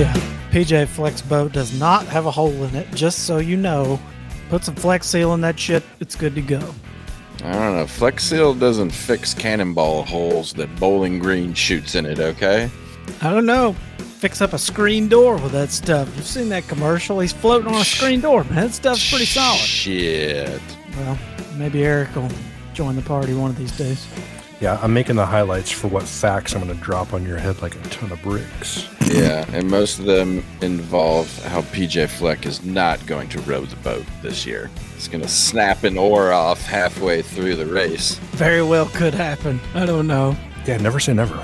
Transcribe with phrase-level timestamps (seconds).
[0.00, 0.14] Yeah,
[0.50, 4.00] PJ Fleck's boat does not have a hole in it, just so you know.
[4.48, 6.74] Put some Flex Seal in that shit, it's good to go.
[7.44, 7.86] I don't know.
[7.86, 12.70] Flex Seal doesn't fix cannonball holes that Bowling Green shoots in it, okay?
[13.20, 13.74] I don't know.
[13.98, 16.10] Fix up a screen door with that stuff.
[16.16, 17.20] You've seen that commercial?
[17.20, 18.54] He's floating on a screen door, man.
[18.54, 19.60] That stuff's pretty solid.
[19.60, 20.62] Shit.
[20.96, 21.18] Well,
[21.56, 22.30] maybe Eric will
[22.72, 24.06] join the party one of these days.
[24.60, 27.62] Yeah, I'm making the highlights for what facts I'm going to drop on your head
[27.62, 28.86] like a ton of bricks.
[29.06, 33.76] Yeah, and most of them involve how PJ Fleck is not going to row the
[33.76, 34.70] boat this year.
[34.94, 38.16] He's going to snap an oar off halfway through the race.
[38.32, 39.60] Very well could happen.
[39.74, 40.36] I don't know.
[40.66, 41.42] Yeah, never say never.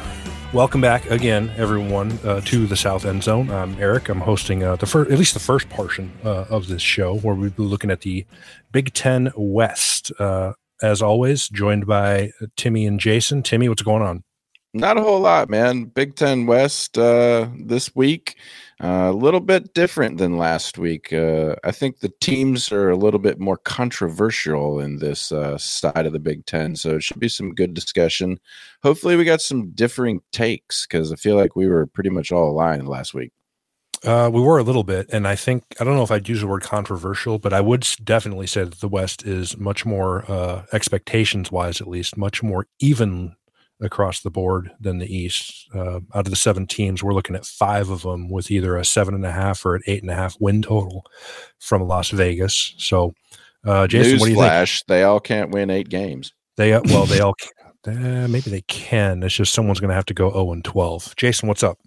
[0.52, 3.50] Welcome back again, everyone, uh, to the South End Zone.
[3.50, 4.10] I'm Eric.
[4.10, 7.34] I'm hosting uh, the first, at least the first portion uh, of this show, where
[7.34, 8.26] we'll be looking at the
[8.72, 10.12] Big Ten West.
[10.82, 13.42] Uh, as always, joined by Timmy and Jason.
[13.42, 14.24] Timmy, what's going on?
[14.76, 15.84] Not a whole lot, man.
[15.84, 18.36] Big Ten West uh, this week,
[18.82, 21.14] uh, a little bit different than last week.
[21.14, 26.04] Uh, I think the teams are a little bit more controversial in this uh, side
[26.04, 28.38] of the Big Ten, so it should be some good discussion.
[28.82, 32.50] Hopefully, we got some differing takes because I feel like we were pretty much all
[32.50, 33.32] aligned last week.
[34.06, 36.40] Uh, we were a little bit, and I think I don't know if I'd use
[36.40, 40.64] the word controversial, but I would definitely say that the West is much more uh,
[40.72, 43.34] expectations wise, at least, much more even
[43.80, 45.68] across the board than the East.
[45.74, 48.84] Uh, out of the seven teams, we're looking at five of them with either a
[48.84, 51.04] seven and a half or an eight and a half win total
[51.58, 52.74] from Las Vegas.
[52.78, 53.12] So,
[53.64, 54.52] uh, Jason, what do you think?
[54.52, 56.32] Newsflash: They all can't win eight games.
[56.56, 57.34] They uh, well, they all
[57.86, 59.24] uh, maybe they can.
[59.24, 61.12] It's just someone's going to have to go zero and twelve.
[61.16, 61.78] Jason, what's up?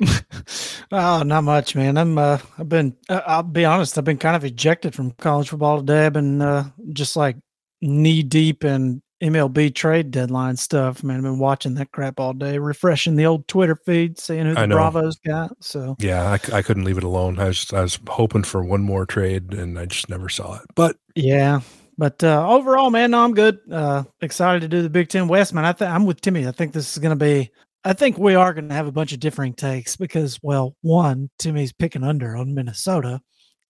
[0.92, 1.96] oh, not much, man.
[1.96, 2.18] I'm.
[2.18, 2.96] Uh, I've been.
[3.08, 3.98] Uh, I'll be honest.
[3.98, 6.06] I've been kind of ejected from college football today.
[6.06, 7.36] I've been uh, just like
[7.82, 11.02] knee deep in MLB trade deadline stuff.
[11.02, 14.54] Man, I've been watching that crap all day, refreshing the old Twitter feed, seeing who
[14.54, 14.66] the.
[14.68, 15.52] Bravos got.
[15.62, 17.38] So Yeah, I couldn't leave it alone.
[17.38, 20.66] I was I was hoping for one more trade, and I just never saw it.
[20.74, 21.60] But yeah.
[21.98, 23.58] But uh, overall, man, no, I'm good.
[23.70, 25.66] Uh, excited to do the Big Ten West, man.
[25.66, 26.48] I think I'm with Timmy.
[26.48, 27.50] I think this is going to be.
[27.84, 31.30] I think we are going to have a bunch of differing takes because, well, one,
[31.38, 33.20] Timmy's picking under on Minnesota,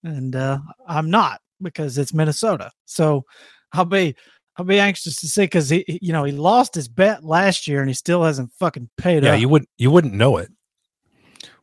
[0.02, 2.70] and uh, I'm not because it's Minnesota.
[2.86, 3.24] So
[3.72, 4.16] I'll be
[4.56, 7.68] I'll be anxious to see because he, he- you know, he lost his bet last
[7.68, 9.40] year and he still hasn't fucking paid yeah, up.
[9.40, 10.50] you would you wouldn't know it.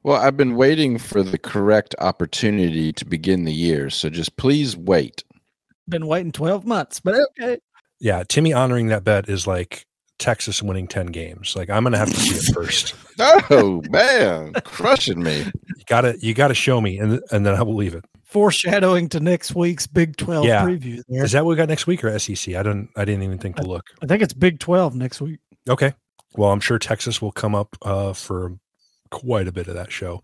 [0.03, 4.77] Well, I've been waiting for the correct opportunity to begin the year, so just please
[4.77, 5.23] wait.
[5.89, 7.59] Been waiting 12 months, but okay.
[7.99, 9.86] Yeah, Timmy honoring that bet is like
[10.19, 11.55] Texas winning ten games.
[11.55, 12.93] Like I'm gonna have to see it first.
[13.49, 15.39] Oh man, crushing me.
[15.39, 18.05] You gotta you gotta show me, and and then I will leave it.
[18.25, 20.63] Foreshadowing to next week's Big 12 Yeah.
[20.63, 21.01] preview.
[21.07, 21.23] There.
[21.23, 22.53] Is that what we got next week or SEC?
[22.55, 23.85] I don't I didn't even think to look.
[24.03, 25.39] I think it's Big 12 next week.
[25.67, 25.93] Okay.
[26.35, 28.59] Well, I'm sure Texas will come up uh, for
[29.09, 30.21] quite a bit of that show.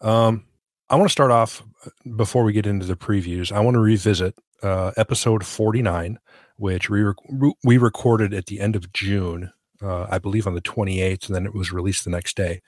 [0.00, 0.46] Um,
[0.88, 3.52] I want to start off uh, before we get into the previews.
[3.52, 6.18] I want to revisit uh, episode 49,
[6.62, 9.52] which we rec- we recorded at the end of June,
[9.82, 12.62] uh, I believe on the 28th, and then it was released the next day.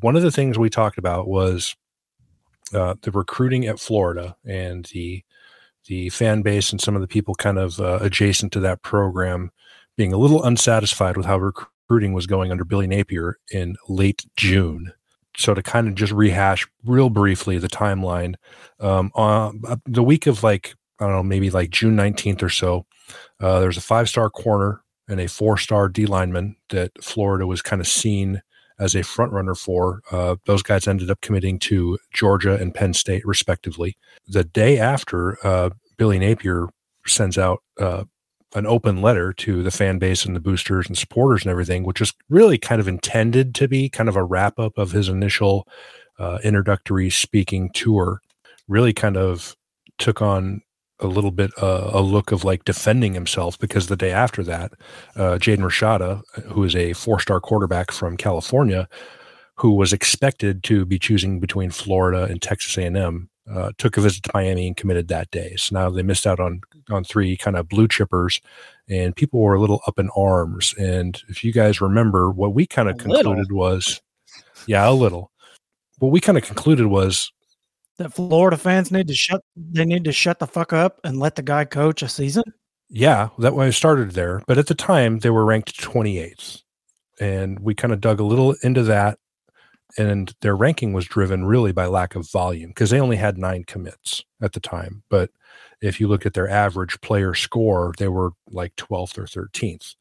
[0.00, 1.76] One of the things we talked about was
[2.74, 5.22] uh, the recruiting at Florida and the
[5.86, 9.52] the fan base and some of the people kind of uh, adjacent to that program
[9.96, 14.92] being a little unsatisfied with how recruiting was going under Billy Napier in late June.
[15.36, 18.34] So to kind of just rehash real briefly the timeline,
[18.80, 22.48] um, on uh, the week of like I don't know maybe like June nineteenth or
[22.48, 22.86] so,
[23.40, 27.62] uh, there's a five star corner and a four star D lineman that Florida was
[27.62, 28.42] kind of seen
[28.78, 30.02] as a front runner for.
[30.10, 33.96] Uh, those guys ended up committing to Georgia and Penn State respectively.
[34.28, 36.68] The day after, uh, Billy Napier
[37.06, 38.04] sends out uh,
[38.54, 42.00] an open letter to the fan base and the boosters and supporters and everything, which
[42.00, 45.66] is really kind of intended to be kind of a wrap up of his initial
[46.18, 48.20] uh, introductory speaking tour.
[48.68, 49.56] Really kind of
[49.98, 50.62] took on
[51.00, 54.72] a little bit uh, a look of like defending himself because the day after that,
[55.16, 58.88] uh, Jaden Rashada, who is a four star quarterback from California,
[59.54, 64.22] who was expected to be choosing between Florida and Texas A&M, uh, took a visit
[64.24, 65.54] to Miami and committed that day.
[65.56, 66.60] So now they missed out on
[66.90, 68.40] on three kind of blue chippers,
[68.88, 70.74] and people were a little up in arms.
[70.78, 73.56] And if you guys remember, what we kind of concluded little.
[73.56, 74.00] was,
[74.66, 75.30] yeah, a little.
[75.98, 77.32] What we kind of concluded was
[77.98, 81.36] that Florida fans need to shut they need to shut the fuck up and let
[81.36, 82.44] the guy coach a season.
[82.88, 84.42] Yeah, that way I started there.
[84.46, 86.62] But at the time, they were ranked 28th,
[87.20, 89.18] and we kind of dug a little into that
[89.96, 93.64] and their ranking was driven really by lack of volume because they only had nine
[93.64, 95.02] commits at the time.
[95.08, 95.30] But
[95.80, 99.94] if you look at their average player score, they were like 12th or 13th.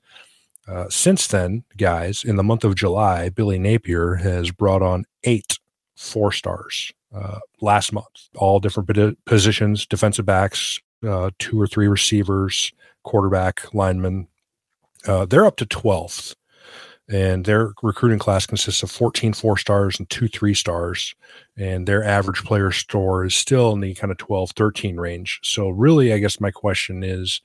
[0.68, 5.60] Uh, since then, guys, in the month of July, Billy Napier has brought on eight
[5.96, 12.72] four stars uh, last month, all different positions defensive backs, uh, two or three receivers,
[13.04, 14.28] quarterback, linemen.
[15.08, 16.36] Uh, they're up to 12th
[17.10, 21.16] and their recruiting class consists of 14 four stars and two three stars
[21.56, 25.40] and their average player score is still in the kind of 12 13 range.
[25.44, 27.42] So really i guess my question is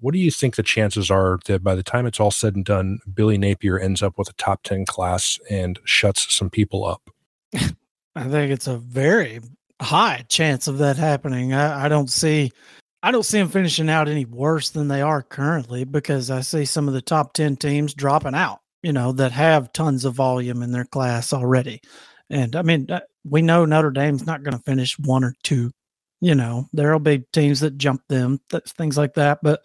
[0.00, 2.64] what do you think the chances are that by the time it's all said and
[2.64, 7.10] done billy napier ends up with a top 10 class and shuts some people up
[8.16, 9.40] i think it's a very
[9.80, 12.50] high chance of that happening i, I don't see
[13.02, 16.64] I don't see them finishing out any worse than they are currently because I see
[16.64, 20.62] some of the top 10 teams dropping out you know, that have tons of volume
[20.62, 21.80] in their class already.
[22.28, 25.70] And I mean, uh, we know Notre Dame's not going to finish one or two.
[26.20, 29.38] You know, there'll be teams that jump them, th- things like that.
[29.42, 29.64] But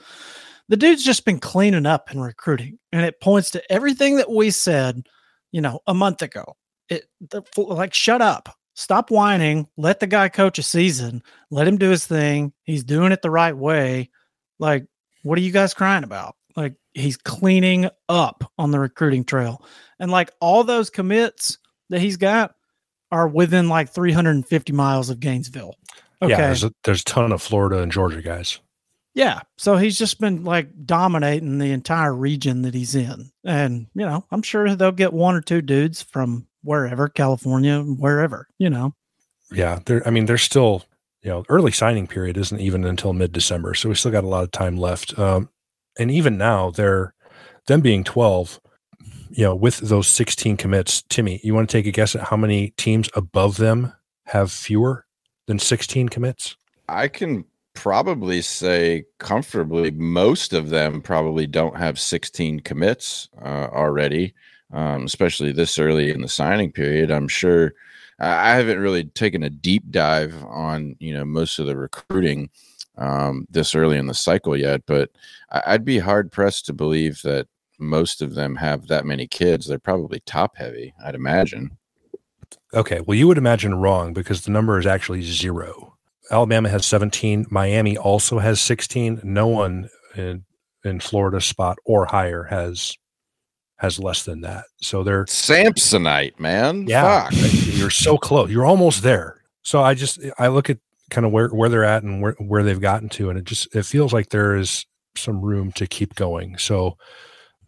[0.70, 4.52] the dude's just been cleaning up and recruiting, and it points to everything that we
[4.52, 5.06] said,
[5.52, 6.56] you know, a month ago.
[6.90, 11.22] It the, like shut up, stop whining, let the guy coach a season,
[11.52, 12.54] let him do his thing.
[12.64, 14.10] He's doing it the right way.
[14.58, 14.86] Like,
[15.24, 16.36] what are you guys crying about?
[16.56, 19.64] Like, he's cleaning up on the recruiting trail.
[20.00, 21.58] And like all those commits
[21.90, 22.56] that he's got
[23.12, 25.76] are within like 350 miles of Gainesville.
[26.22, 26.32] Okay.
[26.32, 28.60] Yeah, there's a, there's a ton of Florida and Georgia guys.
[29.14, 29.42] Yeah.
[29.58, 33.32] So he's just been like dominating the entire region that he's in.
[33.44, 38.48] And, you know, I'm sure they'll get one or two dudes from wherever, California, wherever,
[38.58, 38.94] you know.
[39.52, 39.80] Yeah.
[39.86, 40.86] There, I mean, there's still,
[41.24, 43.74] you know, early signing period isn't even until mid December.
[43.74, 45.18] So we still got a lot of time left.
[45.18, 45.50] Um,
[46.00, 47.14] and even now they're
[47.68, 48.60] them being 12
[49.30, 52.38] you know with those 16 commits timmy you want to take a guess at how
[52.38, 53.94] many teams above them
[54.26, 55.06] have fewer
[55.46, 56.56] than 16 commits
[56.88, 57.46] i can
[57.76, 64.34] probably say comfortably most of them probably don't have 16 commits uh, already
[64.74, 67.74] um, especially this early in the signing period i'm sure
[68.20, 72.50] i haven't really taken a deep dive on you know most of the recruiting
[73.00, 75.10] um, this early in the cycle yet, but
[75.52, 77.48] I'd be hard pressed to believe that
[77.80, 79.66] most of them have that many kids.
[79.66, 81.78] They're probably top heavy, I'd imagine.
[82.74, 85.96] Okay, well, you would imagine wrong because the number is actually zero.
[86.30, 87.48] Alabama has 17.
[87.50, 89.22] Miami also has 16.
[89.24, 90.44] No one in,
[90.84, 92.98] in Florida spot or higher has
[93.80, 94.66] has less than that.
[94.78, 96.86] So they're Samsonite, man.
[96.88, 97.34] Yeah, Fuck.
[97.78, 98.50] you're so close.
[98.52, 99.42] You're almost there.
[99.64, 100.78] So I just I look at
[101.10, 103.30] kind of where, where they're at and where, where they've gotten to.
[103.30, 104.86] And it just, it feels like there is
[105.16, 106.58] some room to keep going.
[106.58, 106.98] So,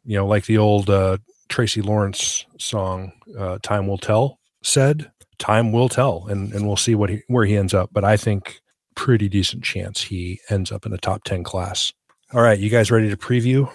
[0.05, 1.17] you know, like the old uh,
[1.49, 6.93] Tracy Lawrence song, uh, Time Will Tell said, time will tell and, and we'll see
[6.93, 7.89] what he, where he ends up.
[7.91, 8.61] But I think
[8.95, 11.91] pretty decent chance he ends up in a top 10 class.
[12.33, 12.59] All right.
[12.59, 13.71] You guys ready to preview?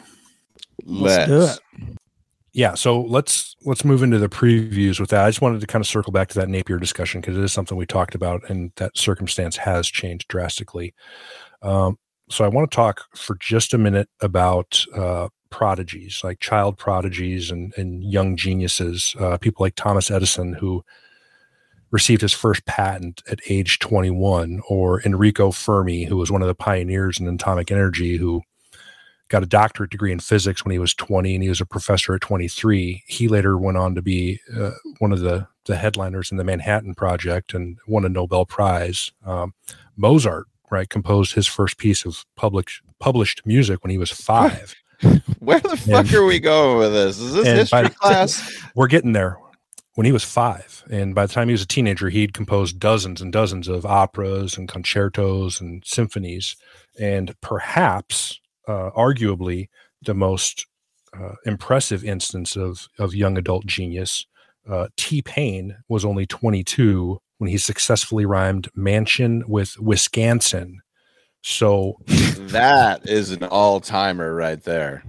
[0.84, 1.98] Let's, Let's do it
[2.56, 5.24] yeah so let's let's move into the previews with that.
[5.24, 7.52] I just wanted to kind of circle back to that napier discussion because it is
[7.52, 10.94] something we talked about and that circumstance has changed drastically.
[11.62, 11.98] Um,
[12.28, 17.50] so i want to talk for just a minute about uh, prodigies like child prodigies
[17.50, 20.84] and, and young geniuses uh, people like thomas edison who
[21.92, 26.54] received his first patent at age 21 or enrico fermi who was one of the
[26.54, 28.42] pioneers in atomic energy who
[29.28, 32.14] got a doctorate degree in physics when he was 20 and he was a professor
[32.14, 36.36] at 23 he later went on to be uh, one of the the headliners in
[36.36, 39.12] the manhattan project and won a nobel prize.
[39.24, 39.54] Um,
[39.96, 42.68] mozart right composed his first piece of public
[42.98, 44.74] published music when he was five.
[45.40, 47.18] Where the fuck and, are we going with this?
[47.18, 48.64] Is this history class?
[48.74, 49.38] We're getting there.
[49.94, 50.84] When he was five.
[50.90, 54.58] And by the time he was a teenager he'd composed dozens and dozens of operas
[54.58, 56.56] and concertos and symphonies.
[56.98, 59.68] And perhaps uh, arguably
[60.02, 60.66] the most
[61.18, 64.26] uh, impressive instance of of young adult genius.
[64.68, 70.80] Uh, T Pain was only 22 when he successfully rhymed mansion with Wisconsin.
[71.42, 75.04] So that is an all timer right there.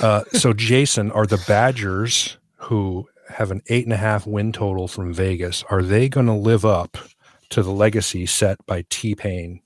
[0.00, 4.88] Uh, so Jason, are the Badgers who have an eight and a half win total
[4.88, 5.64] from Vegas.
[5.70, 6.96] Are they going to live up
[7.50, 9.60] to the legacy set by T Pain?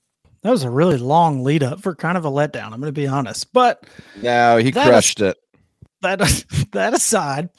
[0.47, 2.71] That was a really long lead up for kind of a letdown.
[2.71, 3.83] I'm going to be honest, but
[4.21, 5.37] no, he crushed is, it.
[5.99, 6.19] That
[6.71, 7.49] that aside,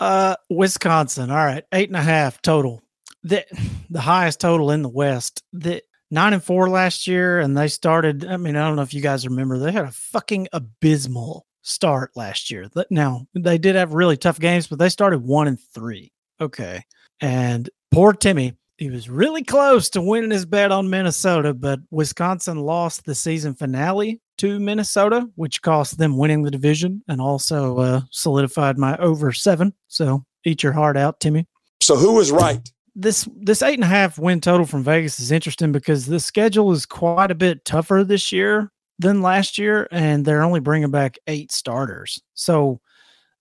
[0.00, 1.30] uh, Wisconsin.
[1.30, 2.82] All right, eight and a half total.
[3.22, 3.44] The
[3.90, 5.44] the highest total in the West.
[5.52, 8.26] The nine and four last year, and they started.
[8.26, 12.10] I mean, I don't know if you guys remember, they had a fucking abysmal start
[12.16, 12.68] last year.
[12.90, 16.12] Now they did have really tough games, but they started one and three.
[16.40, 16.82] Okay,
[17.20, 18.54] and poor Timmy.
[18.76, 23.54] He was really close to winning his bet on Minnesota, but Wisconsin lost the season
[23.54, 29.32] finale to Minnesota, which cost them winning the division and also uh, solidified my over
[29.32, 29.72] seven.
[29.86, 31.46] So eat your heart out, Timmy.
[31.80, 32.68] So who was right?
[32.94, 36.72] this this eight and a half win total from Vegas is interesting because the schedule
[36.72, 41.18] is quite a bit tougher this year than last year, and they're only bringing back
[41.26, 42.22] eight starters.
[42.34, 42.80] So,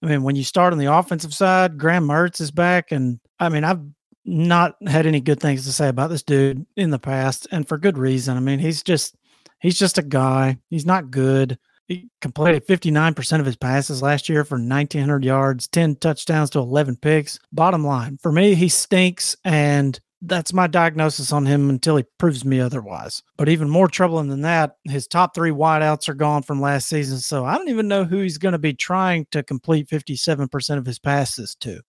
[0.02, 3.50] I mean, when you start on the offensive side, Graham Mertz is back, and I
[3.50, 3.82] mean, I've
[4.26, 7.78] not had any good things to say about this dude in the past, and for
[7.78, 8.38] good reason.
[8.38, 9.16] I mean, he's just
[9.60, 10.58] he's just a guy.
[10.70, 11.58] He's not good.
[11.88, 16.96] He completed 59% of his passes last year for 1,900 yards, 10 touchdowns to 11
[16.98, 17.40] picks.
[17.52, 22.46] Bottom line, for me, he stinks, and that's my diagnosis on him until he proves
[22.46, 23.22] me otherwise.
[23.38, 27.20] But even more troubling than that, his top three wideouts are gone from last season.
[27.20, 30.86] So I don't even know who he's going to be trying to complete 57% of
[30.86, 31.82] his passes to.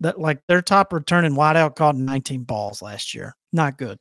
[0.00, 3.36] That like their top returning wideout caught 19 balls last year.
[3.52, 3.98] Not good.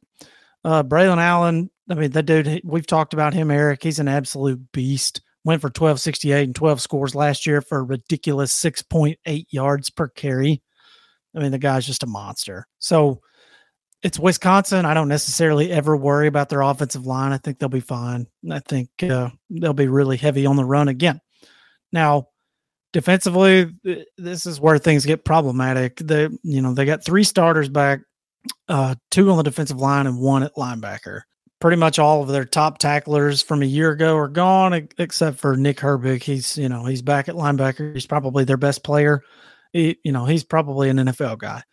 [0.64, 3.84] Uh, Braylon Allen, I mean, that dude, we've talked about him, Eric.
[3.84, 8.54] He's an absolute beast went for 1268 and 12 scores last year for a ridiculous
[8.54, 10.62] 6.8 yards per carry.
[11.36, 12.68] I mean, the guy's just a monster.
[12.80, 13.22] So
[14.04, 14.86] it's Wisconsin.
[14.86, 17.32] I don't necessarily ever worry about their offensive line.
[17.32, 18.28] I think they'll be fine.
[18.52, 21.22] I think uh, they'll be really heavy on the run again.
[21.92, 22.28] Now,
[22.94, 23.72] defensively,
[24.18, 25.98] this is where things get problematic.
[25.98, 28.02] They, you know, they got three starters back,
[28.68, 31.22] uh, two on the defensive line and one at linebacker
[31.60, 35.58] pretty much all of their top tacklers from a year ago are gone, except for
[35.58, 36.24] Nick Herbig.
[36.24, 37.94] He's you know he's back at linebacker.
[37.94, 39.22] He's probably their best player.
[39.74, 41.64] He, you know he's probably an NFL guy.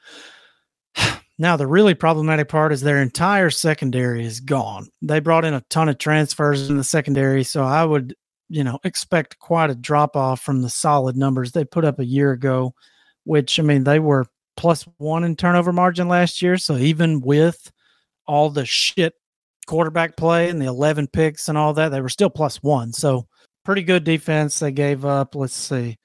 [1.38, 4.88] Now the really problematic part is their entire secondary is gone.
[5.02, 8.14] They brought in a ton of transfers in the secondary, so I would
[8.49, 12.05] you know expect quite a drop off from the solid numbers they put up a
[12.07, 12.75] year ago.
[13.25, 14.26] Which I mean they were
[14.57, 16.57] plus one in turnover margin last year.
[16.57, 17.71] So even with
[18.26, 19.15] all the shit
[19.67, 22.93] quarterback play and the 11 picks and all that, they were still plus one.
[22.93, 23.26] So
[23.65, 24.59] pretty good defense.
[24.59, 25.99] They gave up, let's see,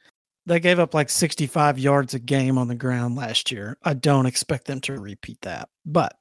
[0.45, 3.77] they gave up like 65 yards a game on the ground last year.
[3.83, 5.69] I don't expect them to repeat that.
[5.86, 6.15] But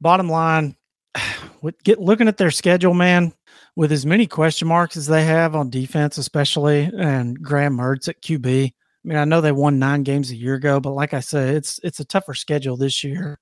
[0.00, 0.76] bottom line,
[1.62, 3.32] with get looking at their schedule, man,
[3.76, 8.22] with as many question marks as they have on defense, especially, and Graham Mertz at
[8.22, 8.66] QB.
[8.66, 8.72] I
[9.08, 11.78] mean, I know they won nine games a year ago, but like I said, it's
[11.82, 13.38] it's a tougher schedule this year.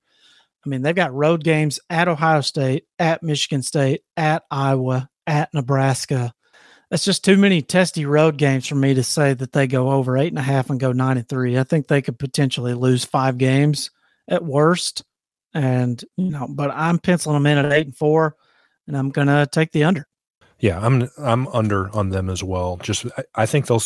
[0.65, 5.53] I mean, they've got road games at Ohio State, at Michigan State, at Iowa, at
[5.53, 6.33] Nebraska.
[6.89, 10.17] That's just too many testy road games for me to say that they go over
[10.17, 11.57] eight and a half and go nine and three.
[11.57, 13.89] I think they could potentially lose five games
[14.27, 15.03] at worst.
[15.53, 18.35] And, you know, but I'm penciling them in at eight and four,
[18.87, 20.07] and I'm going to take the under.
[20.63, 22.77] Yeah, I'm I'm under on them as well.
[22.77, 23.83] Just I, I think they'll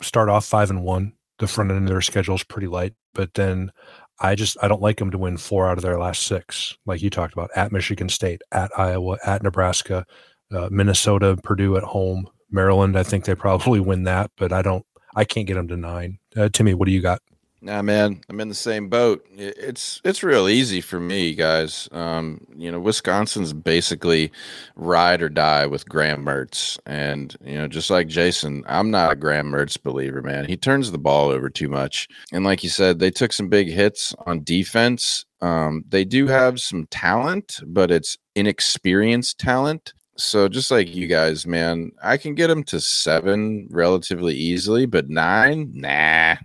[0.00, 1.12] start off five and one.
[1.40, 3.70] The front end of their schedule is pretty light, but then
[4.18, 7.02] I just I don't like them to win four out of their last six, like
[7.02, 10.06] you talked about at Michigan State, at Iowa, at Nebraska,
[10.50, 12.96] uh, Minnesota, Purdue at home, Maryland.
[12.96, 14.86] I think they probably win that, but I don't.
[15.14, 16.18] I can't get them to nine.
[16.34, 17.20] Uh, Timmy, what do you got?
[17.62, 19.26] Nah, man, I'm in the same boat.
[19.34, 21.88] It's it's real easy for me, guys.
[21.90, 24.30] Um, you know, Wisconsin's basically
[24.76, 29.16] ride or die with Graham Mertz, and you know, just like Jason, I'm not a
[29.16, 30.44] Graham Mertz believer, man.
[30.44, 33.68] He turns the ball over too much, and like you said, they took some big
[33.68, 35.24] hits on defense.
[35.40, 39.94] Um, they do have some talent, but it's inexperienced talent.
[40.18, 45.08] So just like you guys, man, I can get them to seven relatively easily, but
[45.08, 46.36] nine, nah,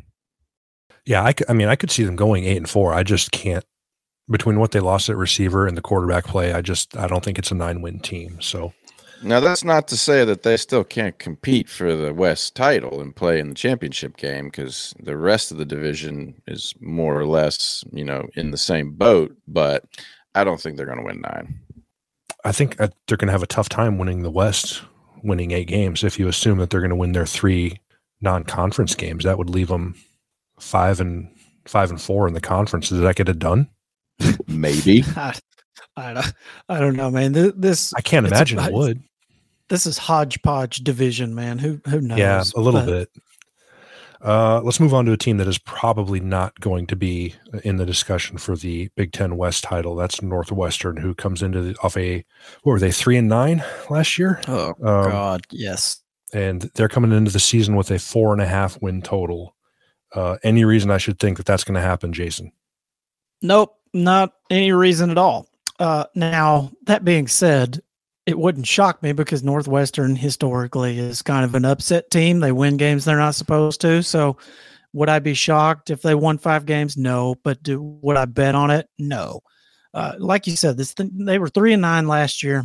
[1.05, 2.93] yeah, I, I mean, I could see them going eight and four.
[2.93, 3.65] I just can't
[4.29, 6.53] between what they lost at receiver and the quarterback play.
[6.53, 8.39] I just I don't think it's a nine win team.
[8.41, 8.74] So
[9.24, 13.15] now that's not to say that they still can't compete for the West title and
[13.15, 17.84] play in the championship game because the rest of the division is more or less
[17.91, 19.36] you know in the same boat.
[19.48, 19.84] But
[20.36, 21.60] I don't think they're going to win nine.
[22.43, 24.81] I think uh, they're going to have a tough time winning the West,
[25.24, 26.03] winning eight games.
[26.03, 27.79] If you assume that they're going to win their three
[28.22, 29.96] non-conference games, that would leave them
[30.62, 31.30] five and
[31.65, 32.89] five and four in the conference.
[32.89, 33.70] Did that get it done?
[34.48, 35.03] Maybe.
[35.15, 35.34] I,
[35.98, 36.34] I, don't,
[36.70, 37.34] I don't know, man.
[37.34, 39.03] This I can't imagine a, it would.
[39.70, 41.58] This is hodgepodge division, man.
[41.58, 42.20] Who who knows?
[42.20, 43.10] Yeah, a little but, bit.
[44.24, 47.77] Uh, let's move on to a team that is probably not going to be in
[47.77, 49.96] the discussion for the Big Ten West title.
[49.96, 52.24] That's Northwestern, who comes into the, off a
[52.62, 54.39] what were they three and nine last year?
[54.48, 56.01] Oh um, God, yes.
[56.34, 59.56] And they're coming into the season with a four and a half win total.
[60.13, 62.51] Uh, any reason I should think that that's going to happen, Jason?
[63.41, 65.48] Nope, not any reason at all.
[65.80, 67.82] Uh, now that being said,
[68.25, 72.39] it wouldn't shock me because Northwestern historically is kind of an upset team.
[72.39, 74.03] They win games they're not supposed to.
[74.03, 74.38] So
[74.94, 76.98] would I be shocked if they won five games?
[76.98, 77.36] No.
[77.44, 78.88] But do would I bet on it?
[79.00, 79.41] No.
[79.94, 82.63] Uh, like you said, this th- they were three and nine last year.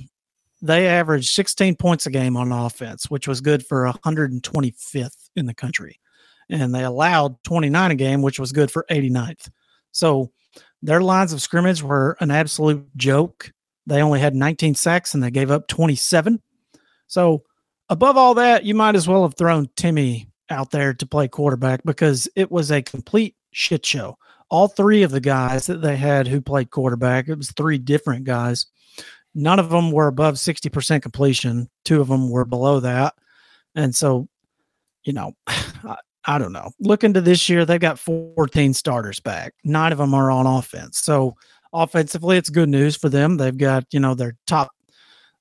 [0.63, 5.55] They averaged 16 points a game on offense, which was good for 125th in the
[5.55, 6.01] country.
[6.49, 9.49] And they allowed 29 a game, which was good for 89th.
[9.93, 10.31] So
[10.83, 13.53] their lines of scrimmage were an absolute joke.
[13.87, 16.41] They only had 19 sacks and they gave up 27.
[17.07, 17.43] So,
[17.89, 21.83] above all that, you might as well have thrown Timmy out there to play quarterback
[21.85, 24.17] because it was a complete shit show.
[24.49, 28.25] All three of the guys that they had who played quarterback, it was three different
[28.25, 28.67] guys.
[29.35, 31.69] None of them were above 60% completion.
[31.85, 33.15] Two of them were below that.
[33.75, 34.29] And so,
[35.05, 35.33] you know,
[36.27, 36.71] I, don't know.
[36.81, 39.55] Look into this year, they've got 14 starters back.
[39.65, 40.99] Nine of them are on offense.
[40.99, 41.35] So,
[41.73, 43.37] offensively, it's good news for them.
[43.37, 44.71] They've got, you know, their top,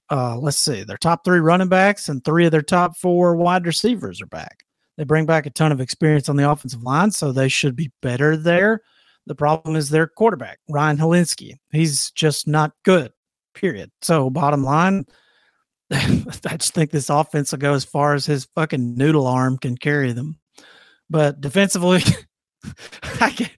[0.10, 3.66] uh, let's see, their top three running backs and three of their top four wide
[3.66, 4.64] receivers are back.
[4.98, 7.92] They bring back a ton of experience on the offensive line, so they should be
[8.02, 8.82] better there.
[9.28, 11.56] The problem is their quarterback, Ryan Hilinski.
[11.72, 13.12] He's just not good,
[13.54, 13.92] period.
[14.02, 15.06] So, bottom line,
[15.92, 19.78] I just think this offense will go as far as his fucking noodle arm can
[19.78, 20.40] carry them.
[21.10, 22.02] But defensively,
[23.22, 23.52] I can't,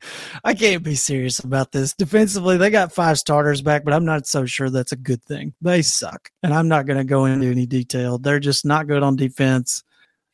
[0.43, 1.93] I can't be serious about this.
[1.93, 5.53] Defensively, they got five starters back, but I'm not so sure that's a good thing.
[5.61, 8.17] They suck, and I'm not going to go into any detail.
[8.17, 9.83] They're just not good on defense.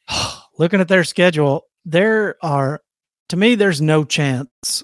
[0.58, 2.82] Looking at their schedule, there are,
[3.30, 4.84] to me, there's no chance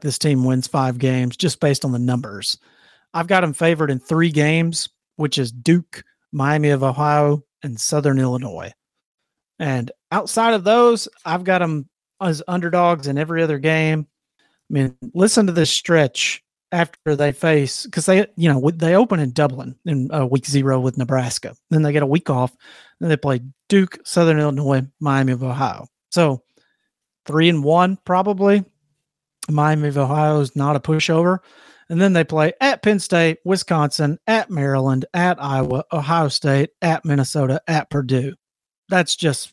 [0.00, 2.58] this team wins five games just based on the numbers.
[3.14, 8.18] I've got them favored in three games, which is Duke, Miami of Ohio, and Southern
[8.18, 8.72] Illinois.
[9.58, 11.88] And outside of those, I've got them
[12.20, 14.06] as underdogs in every other game.
[14.38, 16.42] I mean, listen to this stretch
[16.72, 20.80] after they face because they, you know, they open in Dublin in uh, week zero
[20.80, 21.54] with Nebraska.
[21.70, 22.54] Then they get a week off.
[23.00, 25.86] Then they play Duke, Southern Illinois, Miami of Ohio.
[26.10, 26.42] So
[27.24, 28.64] three and one probably.
[29.48, 31.38] Miami of Ohio is not a pushover.
[31.88, 37.04] And then they play at Penn State, Wisconsin, at Maryland, at Iowa, Ohio State, at
[37.04, 38.34] Minnesota, at Purdue.
[38.88, 39.52] That's just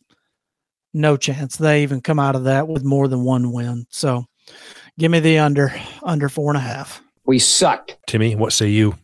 [0.94, 3.86] no chance they even come out of that with more than one win.
[3.90, 4.26] So
[5.00, 7.02] give me the under, under four and a half.
[7.26, 7.92] We suck.
[8.06, 8.96] Timmy, what say you?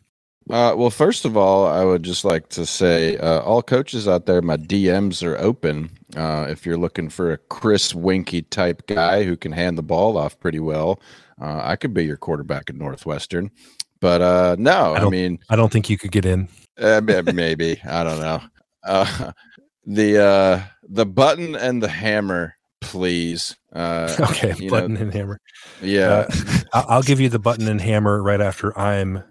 [0.48, 4.26] Uh, well, first of all, I would just like to say, uh, all coaches out
[4.26, 5.90] there, my DMs are open.
[6.16, 10.18] Uh, if you're looking for a Chris Weinke type guy who can hand the ball
[10.18, 11.00] off pretty well,
[11.40, 13.50] uh, I could be your quarterback at Northwestern.
[14.00, 16.48] But uh, no, I, I, mean, I don't think you could get in.
[16.76, 17.00] Uh,
[17.32, 19.32] maybe I don't know.
[19.86, 23.56] The uh the button and the hammer, please.
[23.72, 25.40] Uh, okay, button know, and hammer.
[25.80, 26.26] Yeah,
[26.72, 29.22] uh, I'll give you the button and hammer right after I'm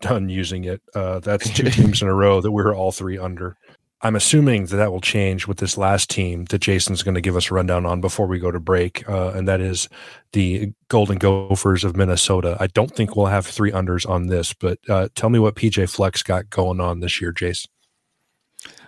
[0.00, 0.82] done using it.
[0.94, 3.56] Uh, that's two teams in a row that we're all three under.
[4.02, 7.36] I'm assuming that that will change with this last team that Jason's going to give
[7.36, 9.88] us a rundown on before we go to break, uh, and that is
[10.32, 12.58] the Golden Gophers of Minnesota.
[12.60, 15.88] I don't think we'll have three unders on this, but uh, tell me what PJ
[15.88, 17.70] Fleck's got going on this year, Jason.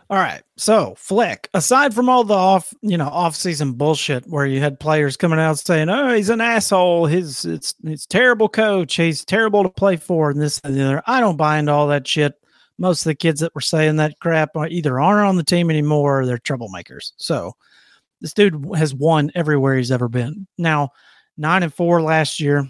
[0.08, 0.42] All right.
[0.56, 5.16] So Fleck, aside from all the off, you know, off-season bullshit where you had players
[5.16, 7.06] coming out saying, "Oh, he's an asshole.
[7.06, 8.94] His it's it's terrible coach.
[8.94, 11.02] He's terrible to play for," and this and the other.
[11.06, 12.34] I don't buy into all that shit.
[12.78, 16.20] Most of the kids that were saying that crap either aren't on the team anymore
[16.20, 17.12] or they're troublemakers.
[17.16, 17.54] So
[18.20, 20.46] this dude has won everywhere he's ever been.
[20.56, 20.90] Now,
[21.36, 22.68] nine and four last year,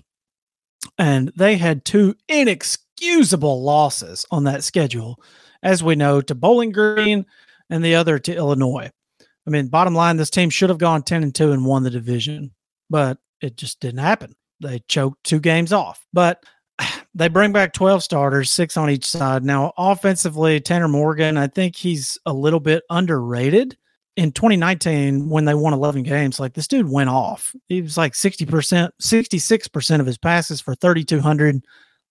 [0.96, 5.20] and they had two inexcusable losses on that schedule
[5.66, 7.26] as we know, to Bowling Green
[7.68, 8.88] and the other to Illinois.
[9.20, 11.90] I mean, bottom line, this team should have gone 10 and 2 and won the
[11.90, 12.52] division,
[12.88, 14.36] but it just didn't happen.
[14.60, 16.06] They choked two games off.
[16.12, 16.44] But
[17.14, 19.44] they bring back 12 starters, six on each side.
[19.44, 23.76] Now, offensively, Tanner Morgan, I think he's a little bit underrated.
[24.16, 27.52] In 2019, when they won 11 games, like this dude went off.
[27.66, 31.66] He was like 60%, 66% of his passes for 3,200,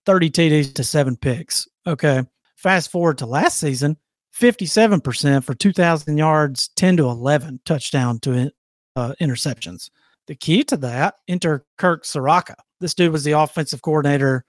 [0.05, 1.67] 30 TDs to seven picks.
[1.87, 2.21] Okay.
[2.55, 3.97] Fast forward to last season,
[4.33, 8.51] 57% for 2,000 yards, 10 to 11 touchdown to
[8.95, 9.89] uh, interceptions.
[10.27, 12.55] The key to that, enter Kirk Ciarrocca.
[12.79, 14.43] This dude was the offensive coordinator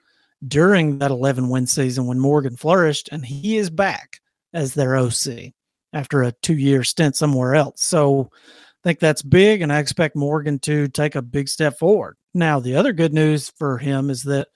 [0.47, 4.21] during that 11 win season when Morgan flourished, and he is back
[4.53, 5.53] as their OC
[5.93, 7.83] after a two year stint somewhere else.
[7.83, 12.17] So I think that's big, and I expect Morgan to take a big step forward.
[12.35, 14.49] Now, the other good news for him is that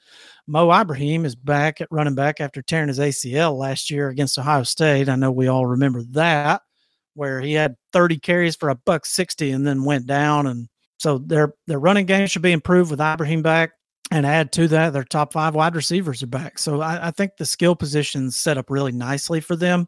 [0.50, 4.64] Mo Ibrahim is back at running back after tearing his ACL last year against Ohio
[4.64, 5.08] State.
[5.08, 6.62] I know we all remember that,
[7.14, 10.48] where he had 30 carries for a buck 60 and then went down.
[10.48, 13.70] And so their their running game should be improved with Ibrahim back.
[14.10, 16.58] And add to that, their top five wide receivers are back.
[16.58, 19.86] So I, I think the skill positions set up really nicely for them.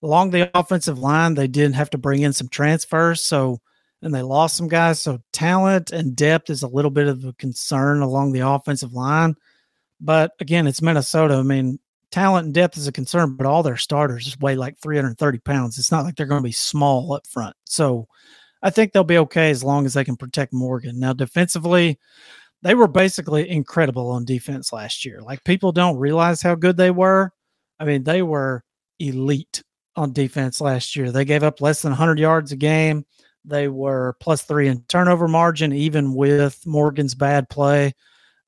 [0.00, 3.20] Along the offensive line, they did have to bring in some transfers.
[3.24, 3.60] So
[4.00, 5.00] and they lost some guys.
[5.00, 9.34] So talent and depth is a little bit of a concern along the offensive line.
[10.00, 11.34] But again, it's Minnesota.
[11.34, 11.78] I mean,
[12.10, 15.78] talent and depth is a concern, but all their starters weigh like 330 pounds.
[15.78, 17.56] It's not like they're going to be small up front.
[17.64, 18.06] So
[18.62, 20.98] I think they'll be okay as long as they can protect Morgan.
[20.98, 21.98] Now, defensively,
[22.62, 25.20] they were basically incredible on defense last year.
[25.20, 27.30] Like people don't realize how good they were.
[27.78, 28.64] I mean, they were
[28.98, 29.62] elite
[29.96, 31.10] on defense last year.
[31.10, 33.04] They gave up less than 100 yards a game.
[33.44, 37.92] They were plus three in turnover margin, even with Morgan's bad play.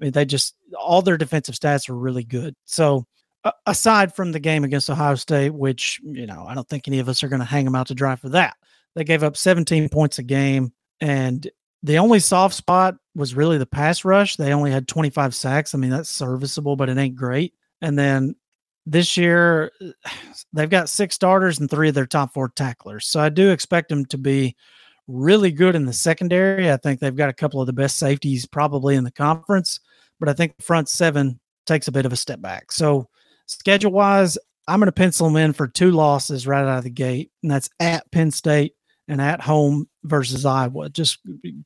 [0.00, 2.54] I mean, they just all their defensive stats are really good.
[2.64, 3.06] So,
[3.44, 6.98] uh, aside from the game against Ohio State, which you know I don't think any
[6.98, 8.56] of us are going to hang them out to dry for that,
[8.94, 11.48] they gave up 17 points a game, and
[11.82, 14.36] the only soft spot was really the pass rush.
[14.36, 15.74] They only had 25 sacks.
[15.74, 17.54] I mean, that's serviceable, but it ain't great.
[17.80, 18.34] And then
[18.86, 19.70] this year,
[20.52, 23.06] they've got six starters and three of their top four tacklers.
[23.06, 24.56] So I do expect them to be
[25.08, 26.70] really good in the secondary.
[26.70, 29.80] I think they've got a couple of the best safeties probably in the conference,
[30.18, 32.72] but I think front seven takes a bit of a step back.
[32.72, 33.08] So,
[33.46, 34.38] schedule wise,
[34.68, 37.50] I'm going to pencil them in for two losses right out of the gate, and
[37.50, 38.74] that's at Penn State
[39.08, 41.18] and at home versus Iowa, just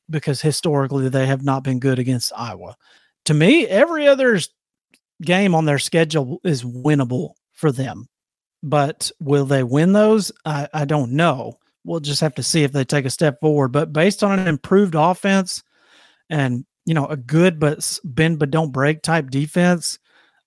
[0.09, 2.75] because historically they have not been good against Iowa.
[3.25, 4.39] To me, every other
[5.21, 8.07] game on their schedule is winnable for them.
[8.63, 10.31] But will they win those?
[10.45, 13.69] I, I don't know we'll just have to see if they take a step forward.
[13.69, 15.63] But based on an improved offense
[16.29, 19.99] and you know a good but bend but don't break type defense,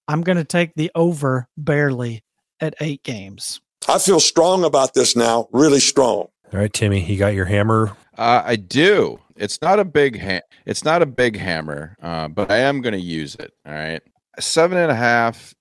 [0.09, 2.23] I'm going to take the over barely
[2.61, 3.61] at eight games.
[3.88, 6.29] I feel strong about this now, really strong.
[6.53, 7.97] All right, Timmy, you got your hammer.
[8.16, 9.18] Uh, I do.
[9.37, 12.94] It's not a big ha- It's not a big hammer, uh, but I am going
[12.94, 13.53] to use it.
[13.66, 14.01] All right,
[14.38, 15.55] seven and a half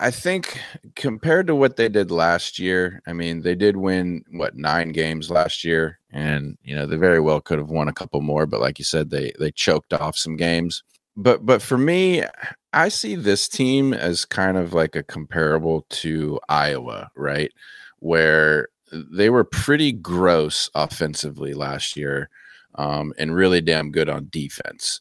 [0.00, 0.58] I think
[0.96, 5.30] compared to what they did last year, I mean, they did win what nine games
[5.30, 8.60] last year, and you know they very well could have won a couple more, but
[8.60, 10.82] like you said, they they choked off some games.
[11.16, 12.24] But but for me,
[12.72, 17.52] I see this team as kind of like a comparable to Iowa, right?
[18.00, 22.28] Where they were pretty gross offensively last year,
[22.74, 25.00] um, and really damn good on defense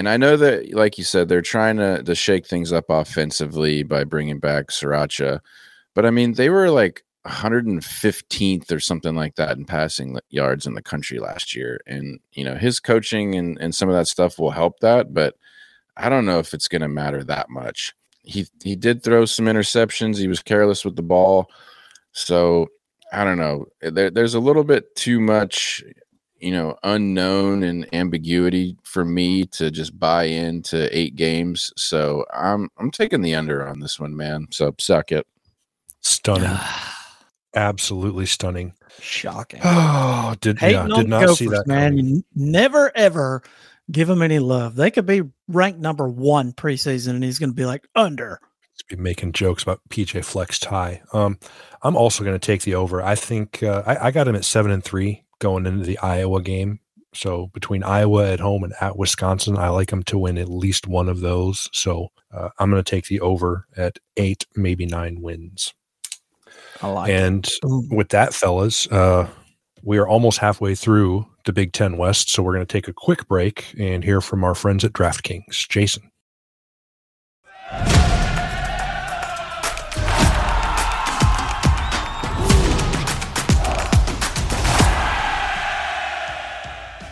[0.00, 3.82] and I know that, like you said, they're trying to to shake things up offensively
[3.82, 5.40] by bringing back Ciarrocca,
[5.94, 10.72] but I mean, they were like 115th or something like that in passing yards in
[10.72, 14.38] the country last year, and you know his coaching and and some of that stuff
[14.38, 15.34] will help that, but
[15.98, 17.92] I don't know if it's going to matter that much.
[18.22, 20.16] He he did throw some interceptions.
[20.16, 21.50] He was careless with the ball,
[22.12, 22.68] so
[23.12, 23.66] I don't know.
[23.82, 25.84] There, there's a little bit too much
[26.40, 31.72] you know unknown and ambiguity for me to just buy into eight games.
[31.76, 34.48] So I'm I'm taking the under on this one, man.
[34.50, 35.26] So suck it.
[36.00, 36.58] Stunning.
[37.54, 38.74] Absolutely stunning.
[39.00, 39.60] Shocking.
[39.64, 41.98] Oh, did yeah, did not Gophers, see that, man.
[41.98, 43.42] You never ever
[43.90, 44.76] give them any love.
[44.76, 48.40] They could be ranked number one preseason, and he's going to be like under.
[48.88, 51.02] Be making jokes about PJ Fleck's tie.
[51.12, 51.38] Um,
[51.82, 53.02] I'm also going to take the over.
[53.02, 56.40] I think uh, I, I got him at seven and three going into the Iowa
[56.40, 56.78] game.
[57.12, 60.86] So between Iowa at home and at Wisconsin, I like them to win at least
[60.86, 61.68] one of those.
[61.72, 65.74] So uh, I'm going to take the over at eight, maybe nine wins.
[66.82, 67.94] I like and it.
[67.94, 69.28] with that, fellas, uh,
[69.82, 72.30] we are almost halfway through the Big Ten West.
[72.30, 75.68] So we're going to take a quick break and hear from our friends at DraftKings.
[75.68, 76.09] Jason.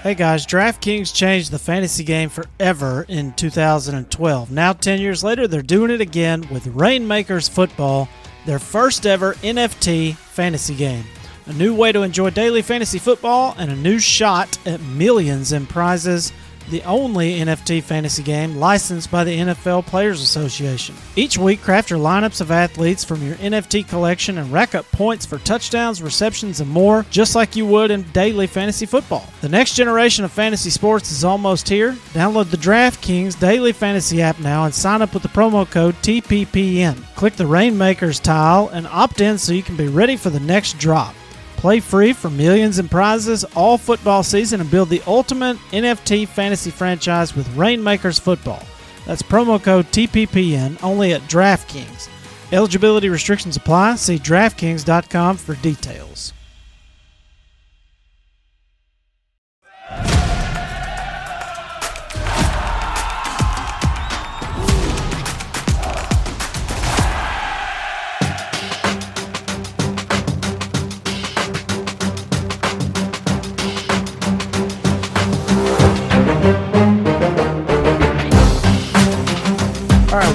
[0.08, 4.50] Hey guys, DraftKings changed the fantasy game forever in 2012.
[4.50, 8.08] Now, 10 years later, they're doing it again with Rainmakers Football,
[8.46, 11.04] their first ever NFT fantasy game.
[11.44, 15.66] A new way to enjoy daily fantasy football and a new shot at millions in
[15.66, 16.32] prizes
[16.70, 20.94] the only NFT fantasy game licensed by the NFL Players Association.
[21.16, 25.26] Each week, craft your lineups of athletes from your NFT collection and rack up points
[25.26, 29.26] for touchdowns, receptions, and more, just like you would in daily fantasy football.
[29.40, 31.92] The next generation of fantasy sports is almost here.
[32.12, 37.02] Download the DraftKings Daily Fantasy app now and sign up with the promo code TPPN.
[37.14, 40.78] Click the Rainmakers tile and opt in so you can be ready for the next
[40.78, 41.14] drop.
[41.58, 46.70] Play free for millions in prizes all football season and build the ultimate NFT fantasy
[46.70, 48.62] franchise with Rainmakers Football.
[49.06, 52.08] That's promo code TPPN only at DraftKings.
[52.52, 53.96] Eligibility restrictions apply.
[53.96, 56.32] See DraftKings.com for details.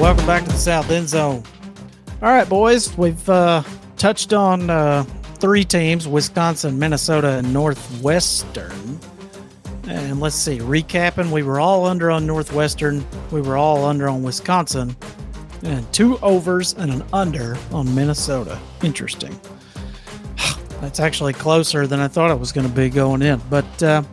[0.04, 1.42] Welcome back to the South End Zone.
[2.22, 3.64] All right, boys, we've uh,
[3.96, 5.04] touched on uh,
[5.36, 9.00] three teams Wisconsin, Minnesota, and Northwestern.
[9.88, 14.24] And let's see, recapping, we were all under on Northwestern, we were all under on
[14.24, 14.94] Wisconsin,
[15.64, 18.60] and two overs and an under on Minnesota.
[18.84, 19.40] Interesting.
[20.82, 23.42] That's actually closer than I thought it was going to be going in.
[23.50, 24.04] But uh,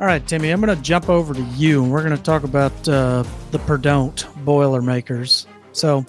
[0.00, 2.42] all right, Timmy, I'm going to jump over to you and we're going to talk
[2.42, 5.46] about uh, the Perdon't Boilermakers.
[5.72, 6.06] So,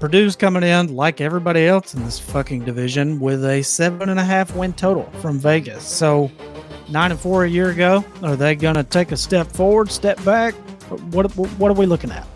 [0.00, 4.24] Purdue's coming in like everybody else in this fucking division with a seven and a
[4.24, 5.84] half win total from Vegas.
[5.84, 6.30] So,
[6.88, 8.02] nine and four a year ago.
[8.22, 10.54] Are they going to take a step forward, step back?
[11.12, 12.26] What what are we looking at?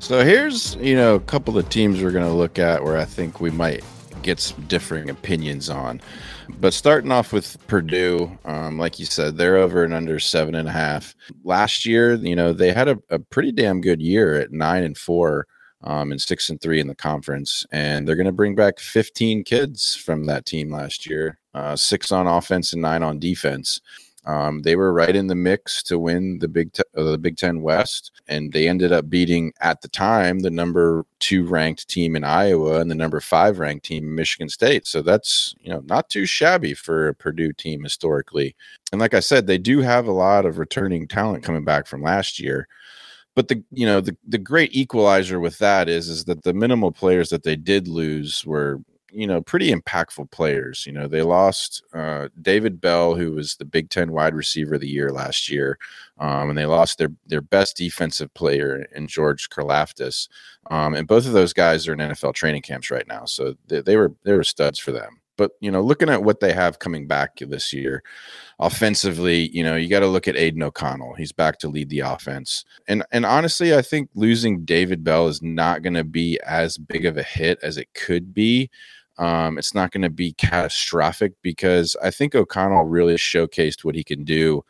[0.00, 3.04] So here's you know a couple of teams we're going to look at where I
[3.04, 3.82] think we might
[4.22, 6.00] get some differing opinions on.
[6.60, 10.68] But starting off with Purdue, um, like you said, they're over and under seven and
[10.68, 11.14] a half.
[11.44, 14.96] Last year, you know, they had a, a pretty damn good year at nine and
[14.96, 15.46] four
[15.82, 17.64] um, and six and three in the conference.
[17.72, 22.10] And they're going to bring back 15 kids from that team last year, uh, six
[22.12, 23.80] on offense and nine on defense.
[24.26, 27.62] Um, they were right in the mix to win the Big uh, the Big Ten
[27.62, 32.24] West, and they ended up beating at the time the number two ranked team in
[32.24, 34.86] Iowa and the number five ranked team in Michigan State.
[34.86, 38.56] So that's you know not too shabby for a Purdue team historically.
[38.90, 42.02] And like I said, they do have a lot of returning talent coming back from
[42.02, 42.66] last year.
[43.36, 46.90] But the you know the the great equalizer with that is is that the minimal
[46.90, 48.80] players that they did lose were
[49.12, 50.84] you know, pretty impactful players.
[50.86, 54.80] You know, they lost uh, David Bell, who was the Big Ten wide receiver of
[54.80, 55.78] the year last year,
[56.18, 60.28] um, and they lost their their best defensive player in George Karlaftis.
[60.70, 63.80] Um, and both of those guys are in NFL training camps right now, so they,
[63.80, 65.20] they were they were studs for them.
[65.36, 68.02] But you know, looking at what they have coming back this year,
[68.58, 71.14] offensively, you know, you got to look at Aidan O'Connell.
[71.14, 72.64] He's back to lead the offense.
[72.88, 77.04] And and honestly, I think losing David Bell is not going to be as big
[77.04, 78.70] of a hit as it could be
[79.18, 84.04] um, it's not going to be catastrophic because I think O'Connell really showcased what he
[84.04, 84.64] can do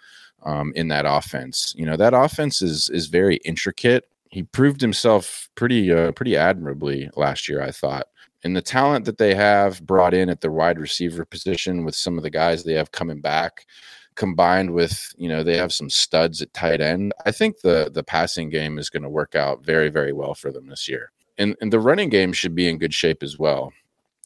[0.45, 1.75] um, in that offense.
[1.77, 4.05] You know, that offense is is very intricate.
[4.31, 8.07] He proved himself pretty uh, pretty admirably last year, I thought.
[8.45, 12.17] And the talent that they have brought in at the wide receiver position with some
[12.17, 13.67] of the guys they have coming back,
[14.15, 17.13] combined with you know they have some studs at tight end.
[17.25, 20.53] I think the the passing game is going to work out very very well for
[20.53, 21.11] them this year.
[21.39, 23.71] And, and the running game should be in good shape as well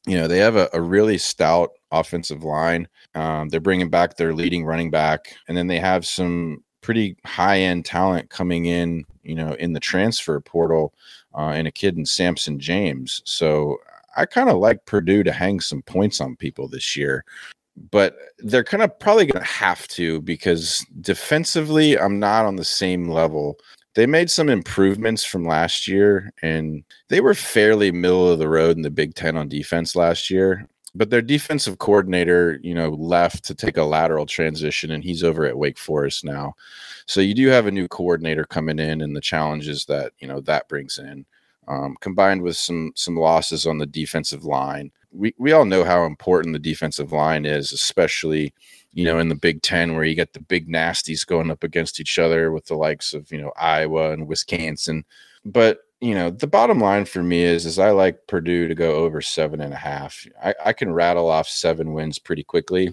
[0.07, 4.35] you know they have a, a really stout offensive line um, they're bringing back their
[4.35, 9.35] leading running back and then they have some pretty high end talent coming in you
[9.35, 10.95] know in the transfer portal
[11.35, 13.23] uh, and a kid in samson james.
[13.25, 13.77] So
[14.17, 17.25] i kind of like purdue to hang some points on people this year
[17.91, 22.65] but they're kind of probably going to have to because defensively i'm not on the
[22.65, 23.59] same level
[23.95, 28.77] they made some improvements from last year and they were fairly middle of the road
[28.77, 30.67] in the Big Ten on defense last year.
[30.95, 35.45] But their defensive coordinator, you know, left to take a lateral transition and he's over
[35.45, 36.55] at Wake Forest now.
[37.07, 40.41] So you do have a new coordinator coming in and the challenges that, you know,
[40.43, 41.27] that brings in.
[41.69, 44.91] Um, combined with some some losses on the defensive line.
[45.13, 48.53] We we all know how important the defensive line is, especially
[48.93, 52.01] you know, in the Big Ten where you get the big nasties going up against
[52.01, 55.05] each other with the likes of, you know, Iowa and Wisconsin.
[55.45, 58.97] But, you know, the bottom line for me is is I like Purdue to go
[58.97, 60.27] over seven and a half.
[60.43, 62.93] I, I can rattle off seven wins pretty quickly.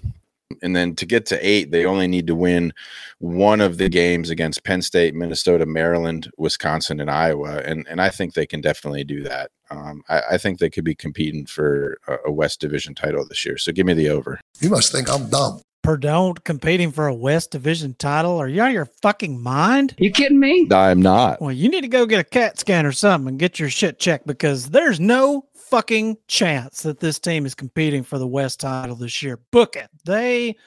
[0.62, 2.73] And then to get to eight, they only need to win
[3.19, 7.62] one of the games against Penn State, Minnesota, Maryland, Wisconsin, and Iowa.
[7.65, 9.51] And and I think they can definitely do that.
[9.69, 13.45] Um, I, I, think they could be competing for a, a West Division title this
[13.45, 13.57] year.
[13.57, 14.39] So give me the over.
[14.62, 15.60] You must think I'm dumb.
[15.88, 18.38] Perdon't competing for a West Division title?
[18.38, 19.95] Are you out of your fucking mind?
[19.97, 20.67] You kidding me?
[20.69, 21.39] I'm not.
[21.39, 23.97] Well, you need to go get a CAT scan or something and get your shit
[23.97, 28.97] checked because there's no fucking chance that this team is competing for the West title
[28.97, 29.39] this year.
[29.54, 29.89] Book it.
[30.04, 30.58] They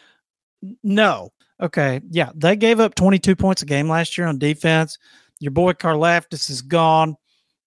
[0.83, 1.35] no.
[1.61, 4.96] Okay, yeah, they gave up 22 points a game last year on defense.
[5.38, 7.14] Your boy Karlaftis is gone.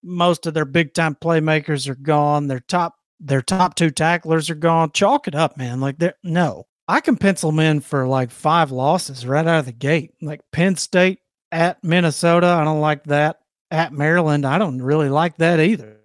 [0.02, 2.48] Most of their big time playmakers are gone.
[2.48, 4.90] Their top Their top two tacklers are gone.
[4.92, 5.80] Chalk it up, man.
[5.80, 9.66] Like they're no, I can pencil them in for like five losses right out of
[9.66, 10.14] the gate.
[10.22, 11.20] Like Penn State
[11.52, 13.40] at Minnesota, I don't like that.
[13.72, 15.98] At Maryland, I don't really like that either.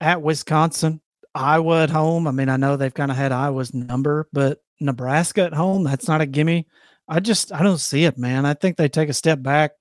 [0.00, 1.00] At Wisconsin,
[1.34, 2.26] Iowa at home.
[2.26, 6.08] I mean, I know they've kind of had Iowa's number, but Nebraska at home, that's
[6.08, 6.66] not a gimme.
[7.06, 8.46] I just I don't see it, man.
[8.46, 9.72] I think they take a step back.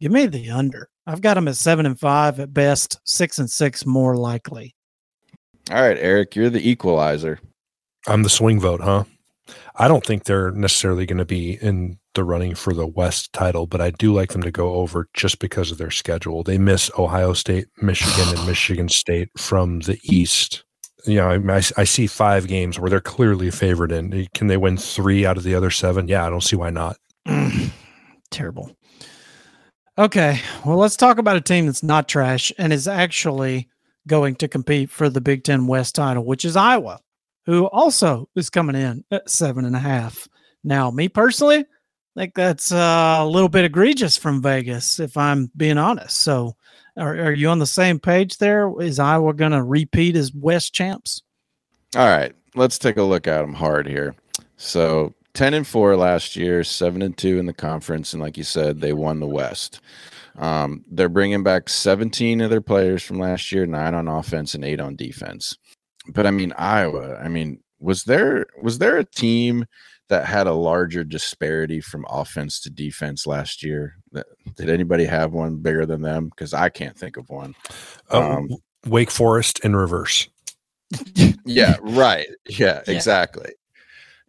[0.00, 0.88] Give me the under.
[1.06, 4.74] I've got them at seven and five at best, six and six more likely.
[5.70, 7.38] All right, Eric, you're the equalizer.
[8.06, 9.04] I'm the swing vote, huh?
[9.76, 13.66] I don't think they're necessarily going to be in the running for the West title,
[13.66, 16.42] but I do like them to go over just because of their schedule.
[16.42, 20.64] They miss Ohio State, Michigan, and Michigan State from the East.
[21.06, 24.14] You know, I, I, see five games where they're clearly favored in.
[24.14, 26.08] Eh, can they win three out of the other seven?
[26.08, 26.96] Yeah, I don't see why not.
[28.30, 28.74] Terrible.
[29.98, 33.68] Okay, well, let's talk about a team that's not trash and is actually
[34.06, 37.00] going to compete for the Big Ten West title, which is Iowa,
[37.46, 40.28] who also is coming in at seven and a half.
[40.62, 45.50] Now, me personally, I think that's uh, a little bit egregious from Vegas, if I'm
[45.56, 46.22] being honest.
[46.22, 46.56] So,
[46.96, 48.72] are, are you on the same page there?
[48.80, 51.22] Is Iowa going to repeat as West champs?
[51.96, 54.14] All right, let's take a look at them hard here.
[54.56, 58.44] So, 10 and 4 last year, 7 and 2 in the conference and like you
[58.44, 59.80] said, they won the West.
[60.36, 64.64] Um, they're bringing back 17 of their players from last year, 9 on offense and
[64.64, 65.56] 8 on defense.
[66.08, 69.66] But I mean Iowa, I mean, was there was there a team
[70.08, 73.96] that had a larger disparity from offense to defense last year?
[74.56, 76.28] Did anybody have one bigger than them?
[76.28, 77.54] Because I can't think of one.
[78.10, 78.48] Oh, um,
[78.86, 80.28] Wake Forest in reverse.
[81.46, 82.26] yeah, right.
[82.48, 83.52] Yeah, yeah, exactly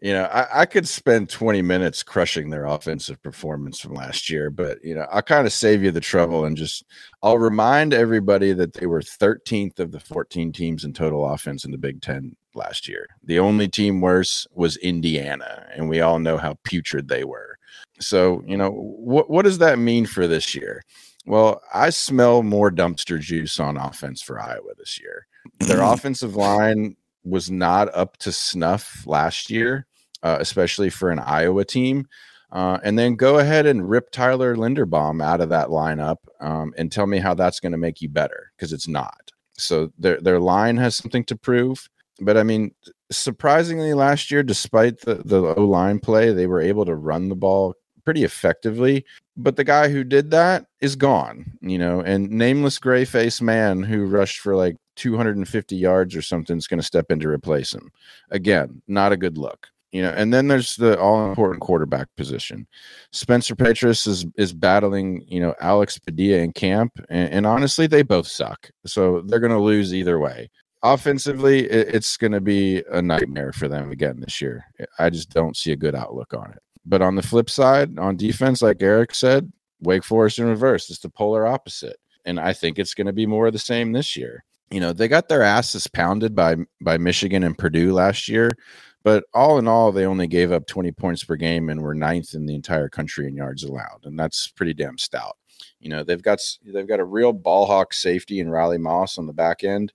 [0.01, 4.49] you know, I, I, could spend 20 minutes crushing their offensive performance from last year,
[4.49, 6.83] but you know, I'll kind of save you the trouble and just
[7.23, 11.71] I'll remind everybody that they were 13th of the 14 teams in total offense in
[11.71, 13.07] the Big Ten last year.
[13.23, 17.57] The only team worse was Indiana, and we all know how putrid they were.
[17.99, 20.83] So, you know, what what does that mean for this year?
[21.25, 25.25] Well, I smell more dumpster juice on offense for Iowa this year.
[25.59, 29.87] Their offensive line was not up to snuff last year,
[30.23, 32.07] uh, especially for an Iowa team.
[32.51, 36.91] Uh, and then go ahead and rip Tyler Linderbaum out of that lineup um, and
[36.91, 39.31] tell me how that's going to make you better because it's not.
[39.57, 41.89] So their their line has something to prove.
[42.21, 42.73] But I mean,
[43.11, 47.35] surprisingly, last year, despite the the O line play, they were able to run the
[47.35, 49.03] ball pretty effectively.
[49.35, 53.83] But the guy who did that is gone, you know, and nameless gray face man
[53.83, 57.73] who rushed for like 250 yards or something is going to step in to replace
[57.73, 57.91] him.
[58.31, 59.67] Again, not a good look.
[59.91, 62.67] You know, and then there's the all important quarterback position.
[63.13, 68.01] Spencer Petras is is battling, you know, Alex Padilla in camp, and, and honestly, they
[68.01, 68.69] both suck.
[68.85, 70.49] So they're going to lose either way.
[70.83, 74.65] Offensively, it, it's going to be a nightmare for them again this year.
[74.99, 76.61] I just don't see a good outlook on it.
[76.85, 80.89] But on the flip side, on defense, like Eric said, Wake Forest in reverse.
[80.89, 81.97] It's the polar opposite.
[82.25, 84.93] And I think it's going to be more of the same this year you know
[84.93, 88.57] they got their asses pounded by by Michigan and Purdue last year,
[89.03, 92.33] but all in all, they only gave up 20 points per game and were ninth
[92.33, 95.37] in the entire country in yards allowed, and that's pretty damn stout.
[95.79, 99.27] You know they've got they've got a real ball hawk safety in Riley Moss on
[99.27, 99.93] the back end,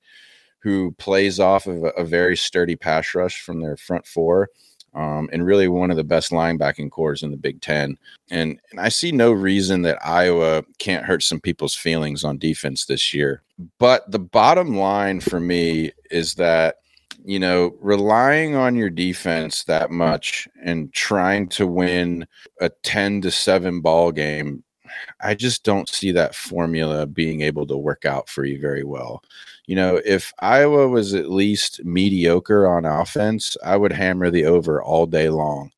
[0.61, 4.49] who plays off of a, a very sturdy pass rush from their front four
[4.95, 7.97] um, and really one of the best linebacking cores in the Big Ten.
[8.31, 12.87] And, and I see no reason that Iowa can't hurt some people's feelings on defense
[12.87, 13.43] this year.
[13.79, 16.77] But the bottom line for me is that,
[17.25, 22.27] you know, relying on your defense that much and trying to win
[22.61, 24.65] a 10 to 7 ball game
[25.21, 29.23] I just don't see that formula being able to work out for you very well.
[29.71, 34.83] You know, if Iowa was at least mediocre on offense, I would hammer the over
[34.83, 35.71] all day long.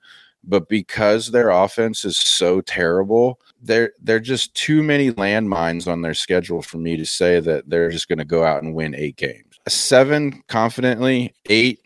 [0.42, 6.00] But because their offense is so terrible, there there are just too many landmines on
[6.00, 8.94] their schedule for me to say that they're just going to go out and win
[8.94, 9.58] eight games.
[9.66, 11.80] A Seven confidently, eight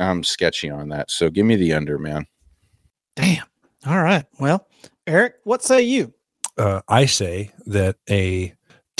[0.00, 1.08] I'm sketchy on that.
[1.08, 2.26] So give me the under, man.
[3.14, 3.46] Damn.
[3.86, 4.24] All right.
[4.40, 4.66] Well,
[5.06, 6.12] Eric, what say you?
[6.58, 8.54] uh, I say that a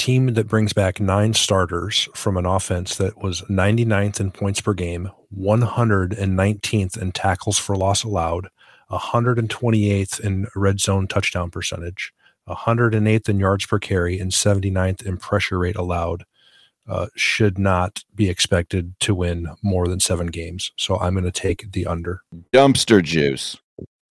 [0.05, 4.75] team that brings back nine starters from an offense that was 99th in points per
[4.75, 8.51] game, 119th in tackles for loss allowed,
[8.91, 12.13] 128th in red zone touchdown percentage,
[12.47, 16.25] 108th in yards per carry, and 79th in pressure rate allowed.
[16.87, 20.71] Uh, should not be expected to win more than seven games.
[20.77, 22.21] So I'm going to take the under.
[22.53, 23.57] Dumpster juice.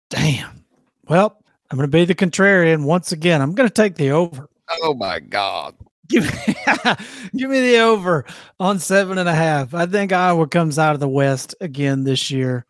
[0.09, 0.64] Damn.
[1.07, 1.36] Well,
[1.70, 3.43] I'm going to be the contrarian once again.
[3.43, 4.49] I'm going to take the over.
[4.82, 5.74] Oh my god.
[6.08, 6.54] Give me,
[7.36, 8.24] give me the over
[8.60, 9.74] on seven and a half.
[9.74, 12.66] I think Iowa comes out of the West again this year.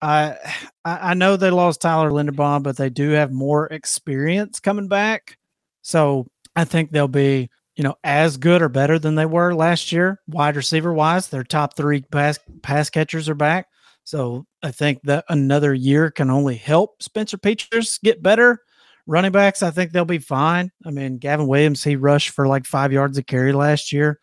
[0.00, 0.36] I
[0.84, 5.36] I know they lost Tyler Linderbaum, but they do have more experience coming back.
[5.82, 6.26] So
[6.56, 10.20] I think they'll be, you know, as good or better than they were last year,
[10.28, 11.28] wide receiver wise.
[11.28, 13.66] Their top three pass pass catchers are back.
[14.04, 18.60] So I think that another year can only help Spencer Petras get better.
[19.08, 20.70] Running backs, I think they'll be fine.
[20.84, 24.20] I mean, Gavin Williams, he rushed for like five yards of carry last year.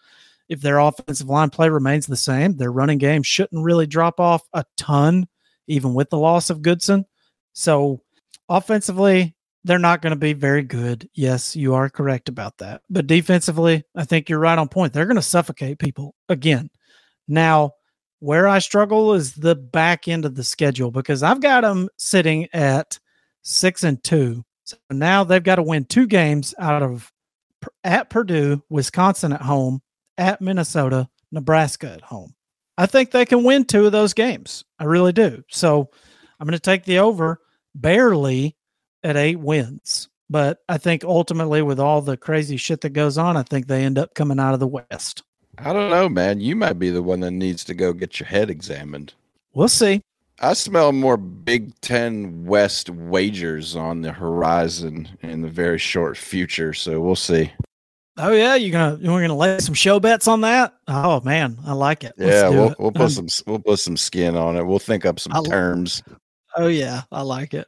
[0.48, 4.44] If their offensive line play remains the same, their running game shouldn't really drop off
[4.54, 5.28] a ton,
[5.66, 7.06] even with the loss of Goodson.
[7.54, 8.04] So
[8.48, 11.10] offensively, they're not going to be very good.
[11.16, 12.84] Yes, you are correct about that.
[12.88, 14.94] But defensively, I think you're right on point.
[14.94, 16.70] They're going to suffocate people again.
[17.28, 17.72] Now,
[18.20, 22.48] where I struggle is the back end of the schedule because I've got them sitting
[22.54, 23.00] at
[23.42, 27.12] six and two so now they've got to win two games out of
[27.84, 29.82] at Purdue, Wisconsin at home,
[30.18, 32.34] at Minnesota, Nebraska at home.
[32.78, 34.66] I think they can win two of those games.
[34.80, 35.44] I really do.
[35.50, 35.90] So
[36.40, 37.40] I'm going to take the over
[37.74, 38.58] barely
[39.04, 40.10] at eight wins.
[40.30, 43.84] But I think ultimately, with all the crazy shit that goes on, I think they
[43.84, 45.24] end up coming out of the West.
[45.60, 46.42] I don't know, man.
[46.42, 49.14] You might be the one that needs to go get your head examined.
[49.54, 50.02] We'll see.
[50.40, 56.74] I smell more Big Ten West wagers on the horizon in the very short future.
[56.74, 57.52] So we'll see.
[58.18, 60.74] Oh yeah, you're gonna you're gonna lay some show bets on that.
[60.88, 62.14] Oh man, I like it.
[62.18, 64.66] Let's yeah, we'll, we'll put um, some we'll put some skin on it.
[64.66, 66.02] We'll think up some I, terms.
[66.56, 67.68] Oh yeah, I like it.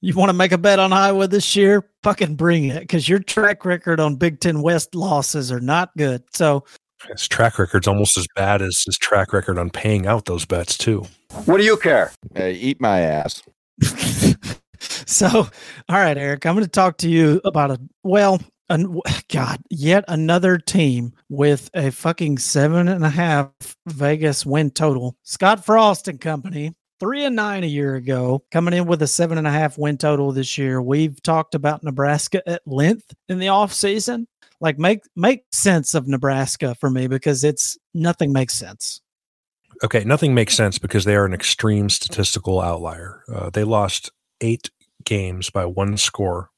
[0.00, 1.90] You want to make a bet on Iowa this year?
[2.02, 6.22] Fucking bring it, because your track record on Big Ten West losses are not good.
[6.34, 6.64] So
[7.06, 10.76] his track record's almost as bad as his track record on paying out those bets
[10.76, 11.06] too.
[11.44, 12.12] What do you care?
[12.34, 13.42] Hey, eat my ass.
[14.80, 15.48] so, all
[15.88, 20.58] right, Eric, I'm going to talk to you about a well, an, God, yet another
[20.58, 23.50] team with a fucking seven and a half
[23.86, 25.16] Vegas win total.
[25.22, 29.38] Scott Frost and Company, three and nine a year ago, coming in with a seven
[29.38, 30.82] and a half win total this year.
[30.82, 34.26] We've talked about Nebraska at length in the off season.
[34.60, 39.00] Like make make sense of Nebraska for me because it's nothing makes sense
[39.82, 43.22] okay, nothing makes sense because they are an extreme statistical outlier.
[43.32, 44.70] Uh, they lost eight
[45.04, 46.50] games by one score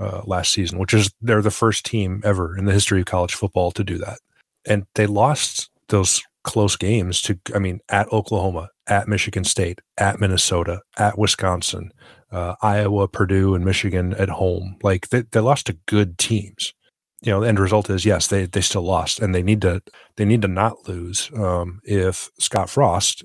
[0.00, 3.34] uh, last season, which is they're the first team ever in the history of college
[3.34, 4.18] football to do that.
[4.66, 10.20] And they lost those close games to, I mean, at Oklahoma, at Michigan State, at
[10.20, 11.92] Minnesota, at Wisconsin,
[12.30, 14.76] uh, Iowa, Purdue, and Michigan at home.
[14.82, 16.74] Like they, they lost to good teams
[17.22, 19.82] you know, the end result is yes, they they still lost, and they need to
[20.16, 23.24] they need to not lose um, if Scott Frost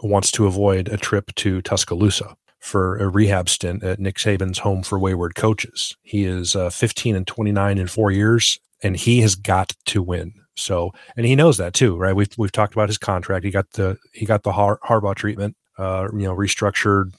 [0.00, 4.82] wants to avoid a trip to Tuscaloosa for a rehab stint at Nick Saban's home
[4.82, 5.96] for wayward coaches.
[6.02, 10.32] He is uh, 15 and 29 in four years, and he has got to win.
[10.56, 12.16] So, and he knows that too, right?
[12.16, 13.44] We've we've talked about his contract.
[13.44, 17.12] He got the he got the Har- Harbaugh treatment, uh, you know, restructured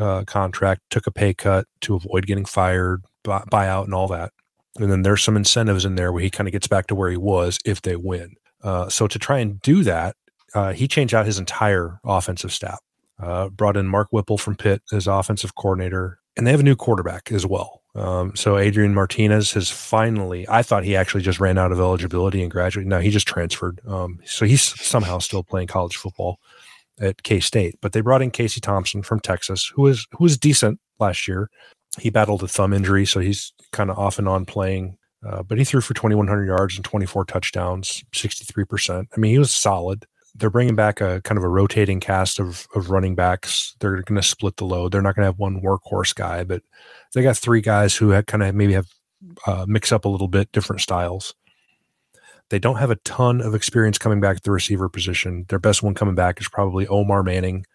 [0.00, 4.32] uh, contract, took a pay cut to avoid getting fired, buy, buyout, and all that.
[4.78, 7.10] And then there's some incentives in there where he kind of gets back to where
[7.10, 8.34] he was if they win.
[8.62, 10.16] Uh, so to try and do that,
[10.54, 12.80] uh, he changed out his entire offensive staff.
[13.20, 16.76] Uh, brought in Mark Whipple from Pitt as offensive coordinator, and they have a new
[16.76, 17.82] quarterback as well.
[17.96, 20.46] Um, so Adrian Martinez has finally.
[20.48, 22.88] I thought he actually just ran out of eligibility and graduated.
[22.88, 23.80] No, he just transferred.
[23.88, 26.38] Um, so he's somehow still playing college football
[27.00, 27.74] at K State.
[27.80, 31.50] But they brought in Casey Thompson from Texas, who was who was decent last year
[31.98, 34.96] he battled a thumb injury, so he's kind of off and on playing.
[35.26, 39.06] Uh, but he threw for 2,100 yards and 24 touchdowns, 63%.
[39.14, 40.06] I mean, he was solid.
[40.34, 43.74] They're bringing back a kind of a rotating cast of, of running backs.
[43.80, 44.92] They're going to split the load.
[44.92, 46.62] They're not going to have one workhorse guy, but
[47.12, 48.86] they got three guys who had kind of maybe have
[49.46, 51.34] uh, mix up a little bit different styles.
[52.50, 55.44] They don't have a ton of experience coming back at the receiver position.
[55.48, 57.66] Their best one coming back is probably Omar Manning.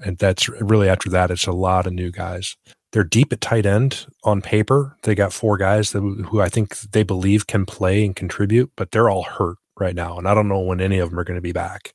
[0.00, 2.56] And that's really after that, it's a lot of new guys.
[2.92, 4.96] They're deep at tight end on paper.
[5.02, 8.90] They got four guys that, who I think they believe can play and contribute, but
[8.90, 11.36] they're all hurt right now, and I don't know when any of them are going
[11.36, 11.92] to be back.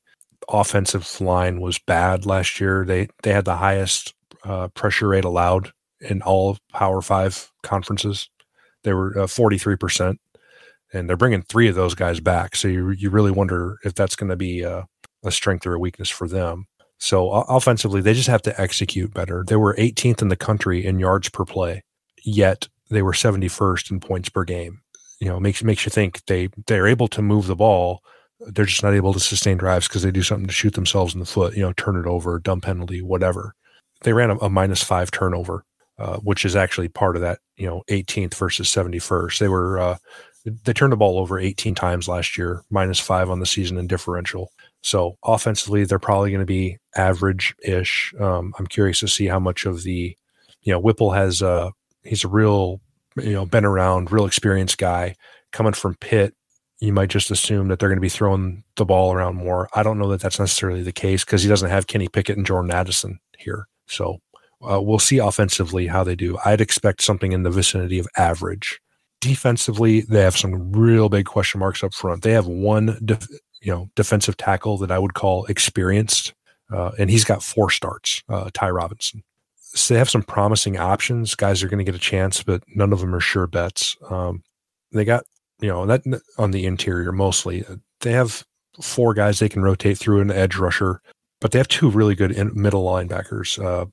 [0.48, 2.84] offensive line was bad last year.
[2.84, 4.14] They they had the highest
[4.44, 8.28] uh, pressure rate allowed in all Power Five conferences.
[8.84, 10.20] They were forty three percent,
[10.92, 12.56] and they're bringing three of those guys back.
[12.56, 14.86] So you you really wonder if that's going to be a,
[15.24, 16.66] a strength or a weakness for them.
[17.02, 19.42] So offensively, they just have to execute better.
[19.44, 21.82] They were 18th in the country in yards per play,
[22.22, 24.82] yet they were 71st in points per game.
[25.18, 28.04] You know, makes makes you think they they're able to move the ball.
[28.38, 31.18] They're just not able to sustain drives because they do something to shoot themselves in
[31.18, 31.56] the foot.
[31.56, 33.56] You know, turn it over, dumb penalty, whatever.
[34.02, 35.64] They ran a, a minus five turnover,
[35.98, 37.40] uh, which is actually part of that.
[37.56, 39.38] You know, 18th versus 71st.
[39.40, 39.96] They were uh,
[40.44, 43.88] They turned the ball over 18 times last year, minus five on the season in
[43.88, 44.52] differential.
[44.82, 48.12] So offensively, they're probably going to be average ish.
[48.18, 50.16] Um, I'm curious to see how much of the,
[50.62, 51.70] you know, Whipple has, uh,
[52.02, 52.80] he's a real,
[53.16, 55.14] you know, been around, real experienced guy
[55.52, 56.34] coming from Pitt.
[56.80, 59.68] You might just assume that they're going to be throwing the ball around more.
[59.72, 62.44] I don't know that that's necessarily the case because he doesn't have Kenny Pickett and
[62.44, 63.68] Jordan Addison here.
[63.86, 64.18] So
[64.68, 66.38] uh, we'll see offensively how they do.
[66.44, 68.80] I'd expect something in the vicinity of average.
[69.20, 72.22] Defensively, they have some real big question marks up front.
[72.22, 73.28] They have one def-
[73.62, 76.34] you know defensive tackle that I would call experienced,
[76.72, 78.22] uh, and he's got four starts.
[78.28, 79.22] Uh, Ty Robinson.
[79.74, 81.34] So they have some promising options.
[81.34, 83.96] Guys are going to get a chance, but none of them are sure bets.
[84.10, 84.42] Um,
[84.92, 85.24] they got
[85.60, 86.02] you know that
[86.38, 87.64] on the interior mostly.
[88.00, 88.44] They have
[88.80, 91.00] four guys they can rotate through an edge rusher,
[91.40, 93.62] but they have two really good in, middle linebackers.
[93.62, 93.86] Uh,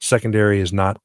[0.00, 1.00] secondary is not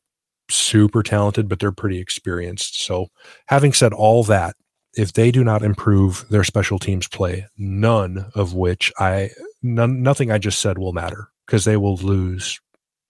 [0.49, 2.82] super talented, but they're pretty experienced.
[2.82, 3.07] So,
[3.47, 4.55] having said all that,
[4.97, 9.29] if they do not improve their special teams play, none of which I
[9.61, 12.59] none, nothing I just said will matter because they will lose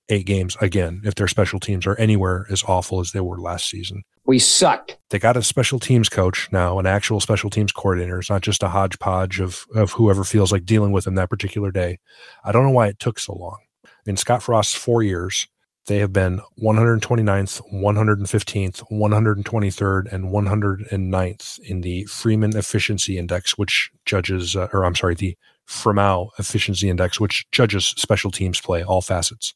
[0.09, 3.69] eight games again if their special teams are anywhere as awful as they were last
[3.69, 4.03] season.
[4.25, 4.97] We sucked.
[5.09, 8.19] They got a special teams coach now, an actual special teams coordinator.
[8.19, 11.71] It's not just a hodgepodge of of whoever feels like dealing with them that particular
[11.71, 11.99] day.
[12.43, 13.59] I don't know why it took so long.
[14.05, 15.47] In Scott Frost's four years,
[15.88, 24.55] they have been 129th, 115th, 123rd, and 109th in the Freeman Efficiency Index, which judges,
[24.55, 29.53] uh, or I'm sorry, the Fremeau Efficiency Index, which judges special teams play, all facets,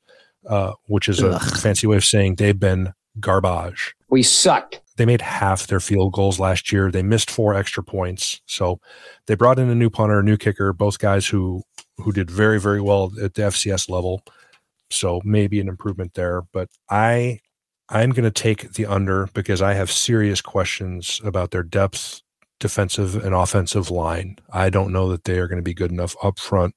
[0.47, 1.33] uh, which is Ugh.
[1.33, 3.93] a fancy way of saying they've been garbage.
[4.09, 4.79] We sucked.
[4.97, 6.91] They made half their field goals last year.
[6.91, 8.41] They missed four extra points.
[8.45, 8.79] So
[9.25, 11.63] they brought in a new punter, a new kicker, both guys who
[11.97, 14.23] who did very, very well at the FCS level.
[14.91, 16.43] So maybe an improvement there.
[16.53, 17.39] But I
[17.89, 22.21] I'm going to take the under because I have serious questions about their depth,
[22.59, 24.37] defensive and offensive line.
[24.51, 26.73] I don't know that they are going to be good enough up front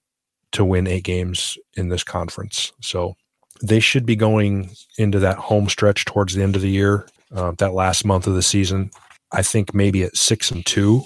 [0.52, 2.72] to win eight games in this conference.
[2.80, 3.14] So
[3.62, 7.52] they should be going into that home stretch towards the end of the year, uh,
[7.58, 8.90] that last month of the season.
[9.30, 11.02] I think maybe at six and two,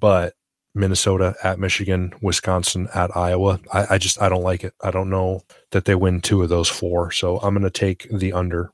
[0.00, 0.34] but
[0.74, 3.60] Minnesota at Michigan, Wisconsin at Iowa.
[3.72, 4.74] I, I, just I don't like it.
[4.82, 7.10] I don't know that they win two of those four.
[7.12, 8.72] So I'm going to take the under.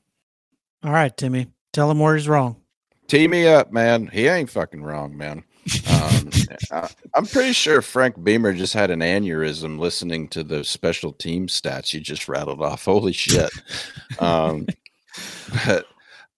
[0.83, 2.57] All right, Timmy, tell him where he's wrong.
[3.07, 4.07] Tee me up, man.
[4.07, 5.43] He ain't fucking wrong, man.
[5.91, 6.29] Um,
[6.71, 11.47] I, I'm pretty sure Frank Beamer just had an aneurysm listening to the special team
[11.47, 12.85] stats you just rattled off.
[12.85, 13.51] Holy shit!
[14.19, 14.67] Um,
[15.65, 15.85] but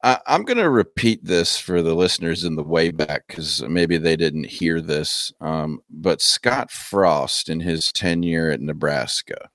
[0.04, 3.98] I, am going to repeat this for the listeners in the way back because maybe
[3.98, 5.32] they didn't hear this.
[5.40, 9.50] Um, but Scott Frost, in his tenure at Nebraska,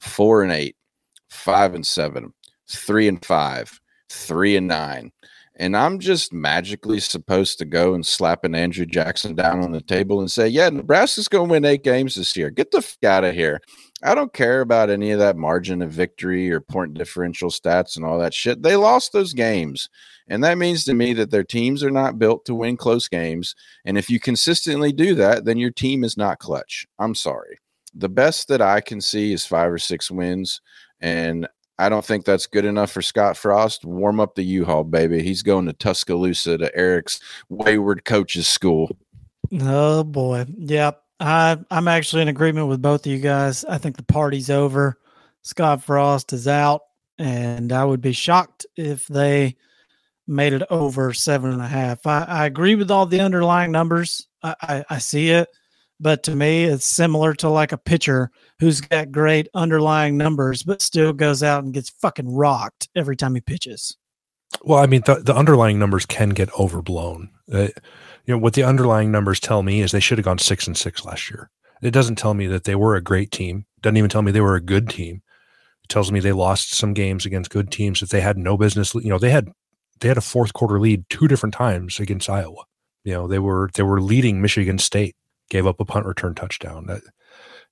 [0.00, 0.74] four and eight,
[1.30, 2.34] five and seven,
[2.68, 5.12] three and five, three and nine.
[5.54, 9.82] And I'm just magically supposed to go and slap an Andrew Jackson down on the
[9.82, 12.50] table and say, Yeah, Nebraska's going to win eight games this year.
[12.50, 13.60] Get the f out of here.
[14.02, 18.04] I don't care about any of that margin of victory or point differential stats and
[18.04, 18.62] all that shit.
[18.62, 19.88] They lost those games.
[20.28, 23.54] And that means to me that their teams are not built to win close games.
[23.84, 26.86] And if you consistently do that, then your team is not clutch.
[26.98, 27.58] I'm sorry.
[27.94, 30.60] The best that I can see is five or six wins.
[31.00, 31.46] And
[31.78, 33.84] I don't think that's good enough for Scott Frost.
[33.84, 35.22] Warm up the U-Haul, baby.
[35.22, 38.96] He's going to Tuscaloosa to Eric's wayward coaches school.
[39.60, 40.46] Oh boy.
[40.56, 41.01] Yep.
[41.22, 43.64] I I'm actually in agreement with both of you guys.
[43.64, 44.98] I think the party's over.
[45.42, 46.82] Scott Frost is out,
[47.18, 49.56] and I would be shocked if they
[50.26, 52.06] made it over seven and a half.
[52.06, 54.26] I, I agree with all the underlying numbers.
[54.42, 55.48] I, I, I see it,
[55.98, 60.82] but to me, it's similar to like a pitcher who's got great underlying numbers, but
[60.82, 63.96] still goes out and gets fucking rocked every time he pitches.
[64.62, 67.30] Well, I mean, the, the underlying numbers can get overblown.
[67.52, 67.68] Uh,
[68.24, 70.76] you know what the underlying numbers tell me is they should have gone six and
[70.76, 71.50] six last year.
[71.82, 73.66] It doesn't tell me that they were a great team.
[73.76, 75.22] It doesn't even tell me they were a good team.
[75.82, 78.94] It tells me they lost some games against good teams that they had no business.
[78.94, 79.50] You know, they had
[80.00, 82.64] they had a fourth quarter lead two different times against Iowa.
[83.04, 85.16] You know, they were they were leading Michigan State,
[85.50, 86.86] gave up a punt return touchdown.
[86.86, 87.02] That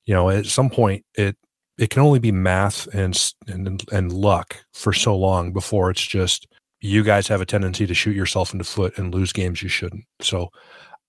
[0.05, 1.36] you know, at some point it
[1.78, 6.48] it can only be math and and and luck for so long before it's just
[6.81, 9.68] you guys have a tendency to shoot yourself in the foot and lose games you
[9.68, 10.05] shouldn't.
[10.20, 10.51] So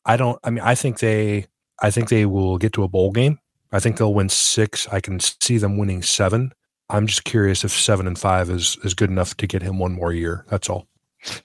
[0.06, 1.48] I don't I mean I think they
[1.82, 3.40] I think they will get to a bowl game.
[3.72, 4.88] I think they'll win 6.
[4.90, 6.52] I can see them winning 7.
[6.90, 9.94] I'm just curious if 7 and 5 is is good enough to get him one
[9.94, 10.46] more year.
[10.50, 10.88] That's all.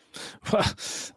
[0.50, 0.64] Well,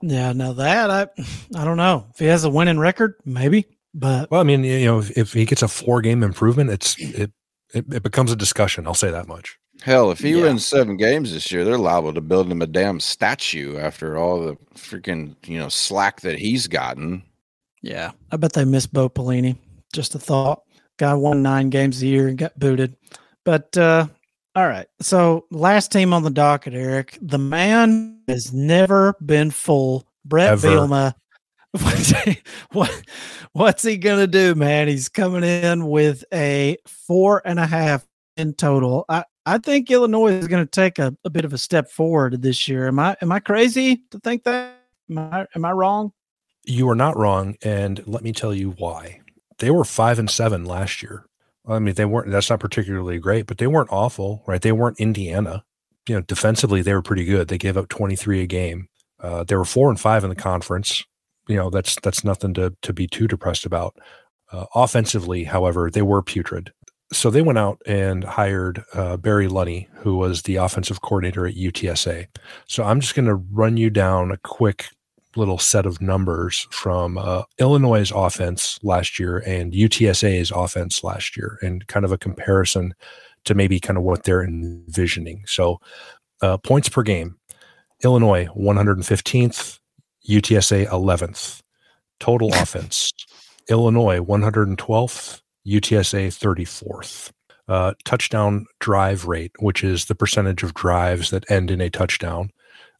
[0.01, 1.07] yeah, now that I
[1.55, 2.07] I don't know.
[2.11, 3.65] If he has a winning record, maybe.
[3.93, 6.97] But well, I mean, you know, if, if he gets a four game improvement, it's
[6.99, 7.31] it,
[7.73, 8.85] it, it becomes a discussion.
[8.87, 9.57] I'll say that much.
[9.81, 10.43] Hell, if he yeah.
[10.43, 14.39] wins seven games this year, they're liable to build him a damn statue after all
[14.39, 17.23] the freaking you know slack that he's gotten.
[17.81, 18.11] Yeah.
[18.31, 19.55] I bet they miss Bo Pelini.
[19.93, 20.63] Just a thought.
[20.97, 22.95] Guy won nine games a year and got booted.
[23.45, 24.07] But uh
[24.55, 24.87] all right.
[24.99, 27.17] So last team on the docket, Eric.
[27.21, 30.05] The man has never been full.
[30.25, 30.67] Bret Ever.
[30.67, 31.13] Bielema.
[31.71, 32.39] What's he,
[32.71, 33.03] what,
[33.51, 34.87] what's he gonna do, man?
[34.87, 38.07] He's coming in with a four and a half
[38.37, 39.05] in total.
[39.07, 42.39] I, I think Illinois is going to take a, a bit of a step forward
[42.43, 42.87] this year.
[42.87, 44.75] Am I am I crazy to think that?
[45.09, 46.11] Am I am I wrong?
[46.65, 49.21] You are not wrong, and let me tell you why.
[49.57, 51.25] They were five and seven last year.
[51.67, 52.29] I mean, they weren't.
[52.29, 54.61] That's not particularly great, but they weren't awful, right?
[54.61, 55.63] They weren't Indiana.
[56.07, 57.47] You know, defensively they were pretty good.
[57.47, 58.87] They gave up twenty three a game.
[59.19, 61.03] Uh, they were four and five in the conference.
[61.47, 63.95] You know, that's that's nothing to to be too depressed about.
[64.51, 66.71] Uh, offensively, however, they were putrid.
[67.11, 71.55] So they went out and hired uh, Barry Lunney, who was the offensive coordinator at
[71.55, 72.27] UTSA.
[72.67, 74.85] So I'm just going to run you down a quick
[75.35, 81.57] little set of numbers from uh, Illinois' offense last year and UTSA's offense last year,
[81.61, 82.93] and kind of a comparison
[83.45, 85.43] to maybe kind of what they're envisioning.
[85.45, 85.79] So,
[86.41, 87.37] uh, points per game
[88.03, 89.79] Illinois 115th,
[90.27, 91.61] UTSA 11th.
[92.19, 93.13] Total offense
[93.69, 97.31] Illinois 112th, UTSA 34th.
[97.67, 102.49] Uh, touchdown drive rate, which is the percentage of drives that end in a touchdown.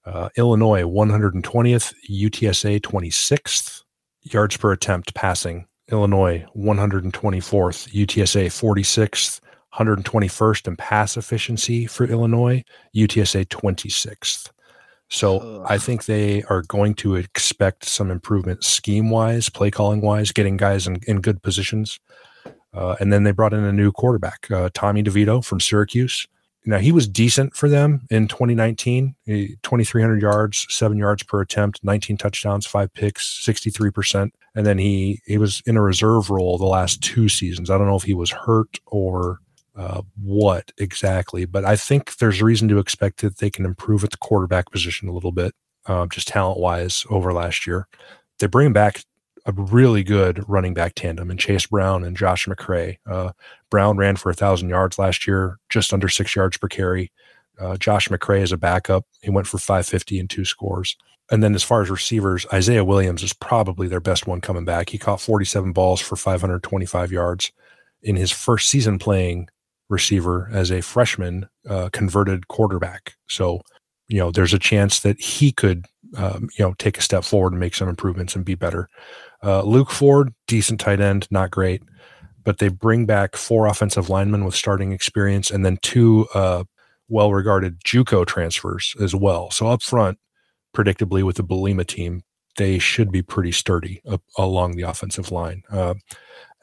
[0.06, 3.84] Uh, Illinois 120th, UTSA 26th.
[4.22, 5.66] Yards per attempt passing.
[5.92, 9.40] Illinois 124th, UTSA 46th,
[9.74, 12.64] 121st in pass efficiency for Illinois,
[12.96, 14.52] UTSA 26th.
[15.10, 15.66] So Ugh.
[15.68, 20.58] I think they are going to expect some improvement scheme wise, play calling wise, getting
[20.58, 22.00] guys in, in good positions.
[22.74, 26.28] Uh, and then they brought in a new quarterback, uh, Tommy DeVito from Syracuse.
[26.66, 32.18] Now he was decent for them in 2019, 2,300 yards, seven yards per attempt, 19
[32.18, 34.30] touchdowns, five picks, 63%.
[34.56, 37.70] And then he he was in a reserve role the last two seasons.
[37.70, 39.40] I don't know if he was hurt or
[39.76, 44.12] uh, what exactly, but I think there's reason to expect that they can improve at
[44.12, 45.54] the quarterback position a little bit,
[45.86, 47.88] uh, just talent wise over last year.
[48.40, 49.04] They bring back
[49.58, 52.98] a really good running back tandem in Chase Brown and Josh McCray.
[53.10, 53.32] Uh,
[53.70, 57.12] Brown ran for a thousand yards last year, just under six yards per carry.
[57.60, 59.06] Uh, Josh McCray is a backup.
[59.22, 60.96] He went for 550 and two scores.
[61.32, 64.90] And then as far as receivers, Isaiah Williams is probably their best one coming back.
[64.90, 67.52] He caught 47 balls for 525 yards
[68.02, 69.50] in his first season playing
[69.90, 73.16] receiver as a freshman, uh, converted quarterback.
[73.28, 73.62] So,
[74.08, 75.86] you know, there's a chance that he could,
[76.16, 78.90] um, you know, take a step forward and make some improvements and be better.
[79.44, 81.82] Uh, Luke Ford, decent tight end, not great,
[82.44, 86.64] but they bring back four offensive linemen with starting experience and then two uh,
[87.08, 89.52] well regarded JUCO transfers as well.
[89.52, 90.20] So up front,
[90.76, 92.24] predictably with the Bielema team,
[92.58, 95.64] they should be pretty sturdy up along the offensive line.
[95.72, 95.96] Uh,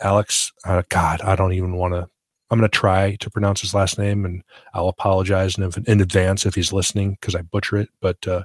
[0.00, 2.08] Alex, uh, God, I don't even want to.
[2.48, 6.46] I'm going to try to pronounce his last name, and I'll apologize in, in advance
[6.46, 7.88] if he's listening because I butcher it.
[8.00, 8.44] But uh,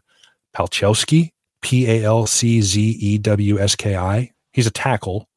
[0.56, 1.32] Palczewski,
[1.62, 4.32] P A L C Z E W S K I.
[4.54, 5.28] He's a tackle,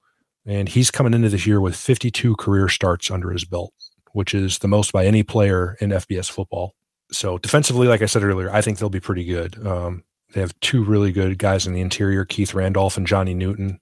[0.47, 3.73] and he's coming into this year with 52 career starts under his belt,
[4.13, 6.75] which is the most by any player in FBS football.
[7.13, 9.65] So defensively, like I said earlier, I think they'll be pretty good.
[9.67, 10.03] Um,
[10.33, 13.79] they have two really good guys in the interior, Keith Randolph and Johnny Newton.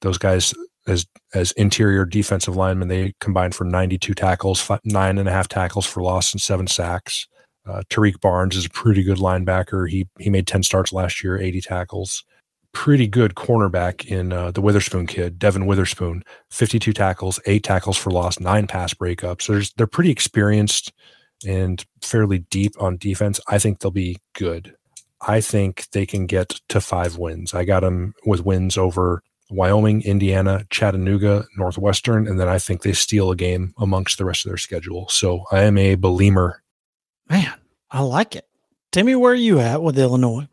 [0.00, 0.54] Those guys,
[0.86, 5.48] as as interior defensive linemen, they combined for 92 tackles, fi- nine and a half
[5.48, 7.28] tackles for loss, and seven sacks.
[7.66, 9.88] Uh, Tarique Barnes is a pretty good linebacker.
[9.88, 12.24] He he made 10 starts last year, 80 tackles.
[12.72, 18.10] Pretty good cornerback in uh, the Witherspoon kid, Devon Witherspoon, 52 tackles, eight tackles for
[18.10, 19.46] loss, nine pass breakups.
[19.46, 20.90] There's, they're pretty experienced
[21.46, 23.40] and fairly deep on defense.
[23.46, 24.74] I think they'll be good.
[25.20, 27.52] I think they can get to five wins.
[27.52, 32.92] I got them with wins over Wyoming, Indiana, Chattanooga, Northwestern, and then I think they
[32.92, 35.08] steal a game amongst the rest of their schedule.
[35.08, 36.61] So I am a believer.
[37.32, 37.54] Man,
[37.90, 38.46] I like it.
[38.90, 40.48] Timmy, where are you at with Illinois?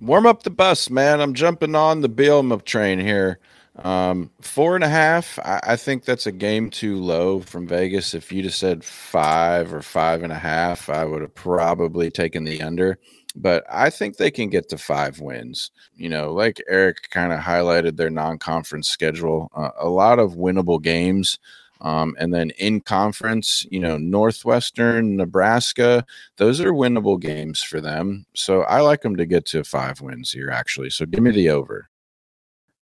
[0.00, 1.20] Warm up the bus, man.
[1.20, 3.40] I'm jumping on the Bielema train here.
[3.74, 5.40] Um, four and a half.
[5.40, 8.14] I, I think that's a game too low from Vegas.
[8.14, 12.44] If you'd have said five or five and a half, I would have probably taken
[12.44, 12.96] the under.
[13.34, 15.72] But I think they can get to five wins.
[15.96, 20.80] You know, like Eric kind of highlighted their non-conference schedule, uh, a lot of winnable
[20.80, 21.40] games.
[21.80, 26.04] Um, and then in conference, you know, Northwestern, Nebraska,
[26.36, 28.26] those are winnable games for them.
[28.34, 30.90] So I like them to get to five wins here, actually.
[30.90, 31.88] So give me the over.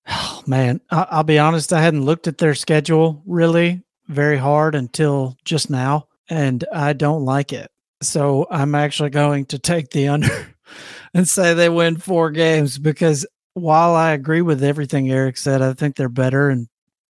[0.08, 1.74] Oh, man, I- I'll be honest.
[1.74, 7.26] I hadn't looked at their schedule really very hard until just now, and I don't
[7.26, 7.72] like it.
[8.02, 10.56] So I'm actually going to take the under
[11.14, 15.74] and say they win four games because while I agree with everything Eric said, I
[15.74, 16.68] think they're better in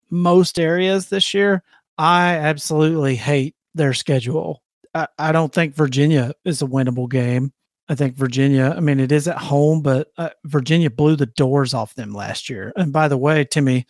[0.10, 1.64] most areas this year.
[1.97, 4.62] I absolutely hate their schedule.
[4.93, 7.53] I, I don't think Virginia is a winnable game.
[7.88, 11.74] I think Virginia, I mean, it is at home, but uh, Virginia blew the doors
[11.74, 12.74] off them last year.
[12.76, 13.86] And by the way, Timmy,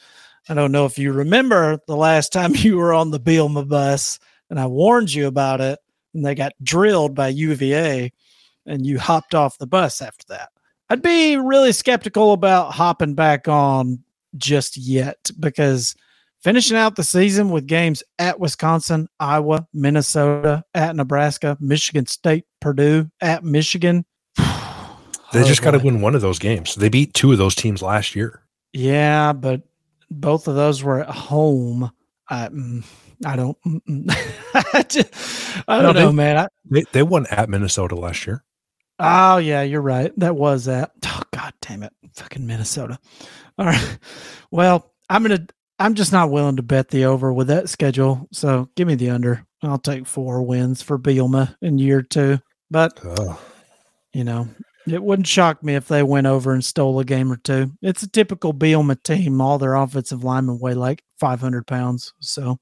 [0.49, 4.19] I don't know if you remember the last time you were on the Bielema bus
[4.49, 5.79] and I warned you about it
[6.13, 8.11] and they got drilled by UVA
[8.65, 10.49] and you hopped off the bus after that.
[10.89, 14.03] I'd be really skeptical about hopping back on
[14.37, 15.95] just yet because
[16.45, 23.09] finishing out the season with games at Wisconsin, Iowa, Minnesota, at Nebraska, Michigan State, Purdue,
[23.19, 24.05] at Michigan.
[25.33, 26.75] They just got to win one of those games.
[26.75, 28.41] They beat two of those teams last year.
[28.71, 29.63] Yeah, but
[30.09, 31.91] both of those were at home.
[32.29, 32.85] I, mm,
[33.25, 33.57] I don't.
[34.53, 35.13] I, just,
[35.67, 36.37] I don't no, know, they, man.
[36.37, 38.45] I, they they won at Minnesota last year.
[38.97, 40.17] Oh yeah, you're right.
[40.17, 40.91] That was at.
[41.05, 42.97] Oh god damn it, fucking Minnesota.
[43.57, 43.97] All right.
[44.51, 45.47] Well, I'm gonna.
[45.77, 48.27] I'm just not willing to bet the over with that schedule.
[48.31, 49.45] So give me the under.
[49.61, 52.39] I'll take four wins for Bielema in year two.
[52.71, 53.39] But oh.
[54.13, 54.47] you know,
[54.87, 57.71] it wouldn't shock me if they went over and stole a game or two.
[57.81, 59.41] It's a typical Bielema team.
[59.41, 62.57] All their offensive linemen weigh like 500 pounds, so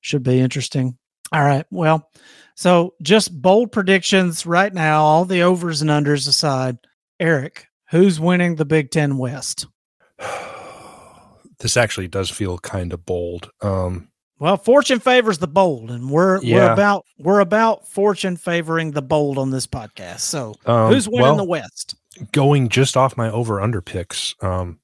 [0.00, 0.96] should be interesting.
[1.32, 1.66] All right.
[1.70, 2.08] Well,
[2.54, 6.78] so just bold predictions right now, all the overs and unders aside.
[7.20, 9.66] Eric, who's winning the Big Ten West?
[11.60, 13.50] this actually does feel kind of bold.
[13.60, 16.56] Um, well, fortune favors the bold, and we're yeah.
[16.56, 20.20] we're about we're about fortune favoring the bold on this podcast.
[20.20, 21.96] So, um, who's winning well, the West?
[22.32, 24.78] Going just off my over under picks, um,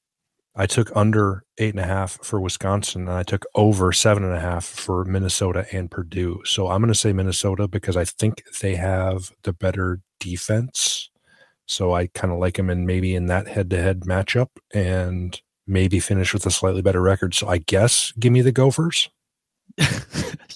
[0.57, 4.35] I took under eight and a half for Wisconsin, and I took over seven and
[4.35, 6.43] a half for Minnesota and Purdue.
[6.45, 11.11] So I'm going to say Minnesota because I think they have the better defense.
[11.67, 15.41] So I kind of like them and maybe in that head to head matchup, and
[15.67, 17.35] maybe finish with a slightly better record.
[17.35, 19.11] So I guess give me the Gophers.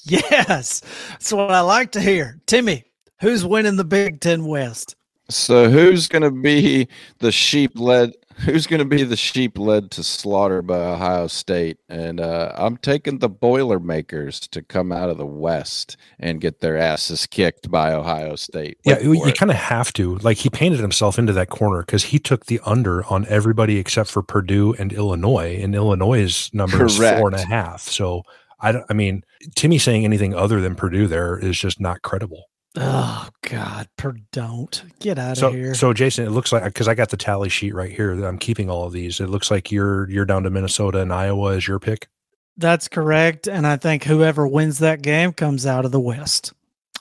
[0.04, 0.82] yes.
[1.10, 2.40] That's what I like to hear.
[2.46, 2.84] Timmy,
[3.20, 4.96] who's winning the Big Ten West?
[5.30, 6.88] So who's going to be
[7.18, 8.12] the sheep led?
[8.44, 11.78] Who's going to be the sheep led to slaughter by Ohio State?
[11.88, 16.78] And uh, I'm taking the Boilermakers to come out of the West and get their
[16.78, 18.78] asses kicked by Ohio State.
[18.84, 20.16] Wait yeah, you kind of have to.
[20.18, 24.08] Like he painted himself into that corner because he took the under on everybody except
[24.10, 27.82] for Purdue and Illinois, and Illinois' number is four and a half.
[27.82, 28.22] So
[28.60, 28.82] I.
[28.88, 29.24] I mean,
[29.54, 32.44] Timmy saying anything other than Purdue there is just not credible.
[32.76, 35.74] Oh God, per don't get out so, of here.
[35.74, 38.38] So Jason, it looks like because I got the tally sheet right here that I'm
[38.38, 39.20] keeping all of these.
[39.20, 42.08] It looks like you're you're down to Minnesota and Iowa as your pick.
[42.56, 46.52] That's correct, and I think whoever wins that game comes out of the West.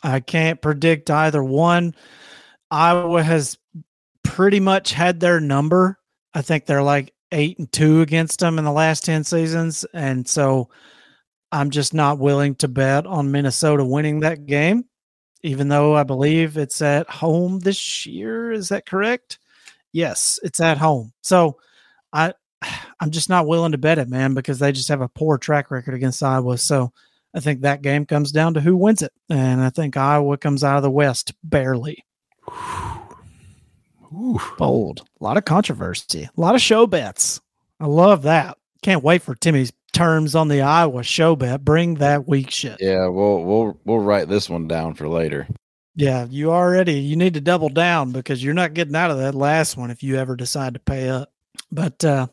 [0.03, 1.95] I can't predict either one.
[2.69, 3.57] Iowa has
[4.23, 5.99] pretty much had their number.
[6.33, 10.27] I think they're like eight and two against them in the last ten seasons, and
[10.27, 10.69] so
[11.51, 14.85] I'm just not willing to bet on Minnesota winning that game,
[15.43, 18.51] even though I believe it's at home this year.
[18.51, 19.39] Is that correct?
[19.91, 21.13] Yes, it's at home.
[21.21, 21.57] So
[22.13, 22.33] I
[22.99, 25.71] I'm just not willing to bet it, man, because they just have a poor track
[25.71, 26.57] record against Iowa.
[26.57, 26.91] So
[27.33, 29.13] I think that game comes down to who wins it.
[29.29, 32.03] And I think Iowa comes out of the West barely.
[34.13, 34.39] Ooh.
[34.57, 35.05] Bold.
[35.19, 36.23] A lot of controversy.
[36.23, 37.41] A lot of show bets.
[37.79, 38.57] I love that.
[38.81, 41.63] Can't wait for Timmy's terms on the Iowa show bet.
[41.63, 42.77] Bring that weak shit.
[42.79, 45.47] Yeah, we'll we'll we'll write this one down for later.
[45.95, 49.35] Yeah, you already you need to double down because you're not getting out of that
[49.35, 51.31] last one if you ever decide to pay up.
[51.71, 52.27] But uh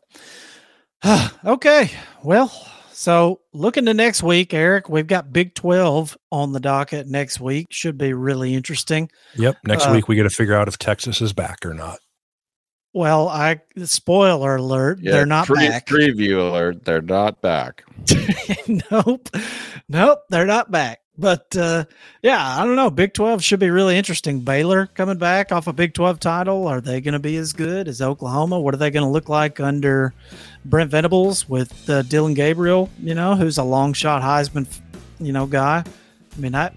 [1.45, 1.91] okay.
[2.23, 2.49] Well,
[2.93, 7.67] so looking to next week, Eric, we've got Big 12 on the docket next week.
[7.71, 9.11] Should be really interesting.
[9.37, 9.57] Yep.
[9.67, 11.99] Next uh, week we got to figure out if Texas is back or not.
[12.95, 15.87] Well, I spoiler alert, yeah, they're not pre- back.
[15.87, 17.85] Preview alert, they're not back.
[18.91, 19.29] nope.
[19.89, 21.01] Nope, they're not back.
[21.19, 21.85] But uh,
[22.23, 22.91] yeah, I don't know.
[22.91, 24.41] Big 12 should be really interesting.
[24.41, 26.67] Baylor coming back off a Big 12 title.
[26.69, 28.61] Are they going to be as good as Oklahoma?
[28.61, 30.13] What are they going to look like under
[30.65, 34.67] Brent Venables with uh, Dillon Gabriel, you know, who's a long shot Heisman,
[35.19, 35.85] you know, guy?
[36.37, 36.71] I mean, I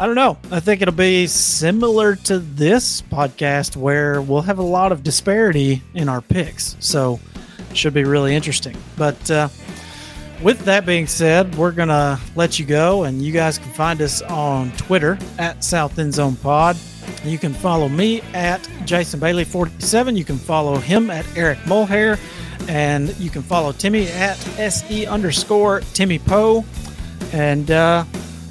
[0.00, 0.38] I don't know.
[0.52, 5.82] I think it'll be similar to this podcast where we'll have a lot of disparity
[5.92, 6.76] in our picks.
[6.78, 7.18] So,
[7.74, 8.76] should be really interesting.
[8.96, 9.48] But uh,
[10.40, 14.00] with that being said, we're going to let you go, and you guys can find
[14.00, 16.76] us on Twitter at South End Zone Pod.
[17.24, 20.16] You can follow me at Jason Bailey 47.
[20.16, 22.18] You can follow him at Eric Mulhair,
[22.68, 26.64] and you can follow Timmy at SE underscore Timmy Poe.
[27.32, 28.04] And uh,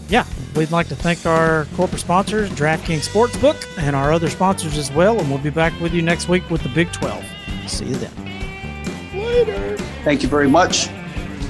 [0.10, 0.26] yeah,
[0.58, 5.20] we'd like to thank our corporate sponsors, DraftKings Sportsbook, and our other sponsors as well.
[5.20, 7.24] And we'll be back with you next week with the Big 12.
[7.68, 9.14] See you then.
[9.14, 9.78] later.
[10.04, 10.88] Thank you very much.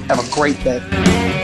[0.08, 1.36] Have a great day.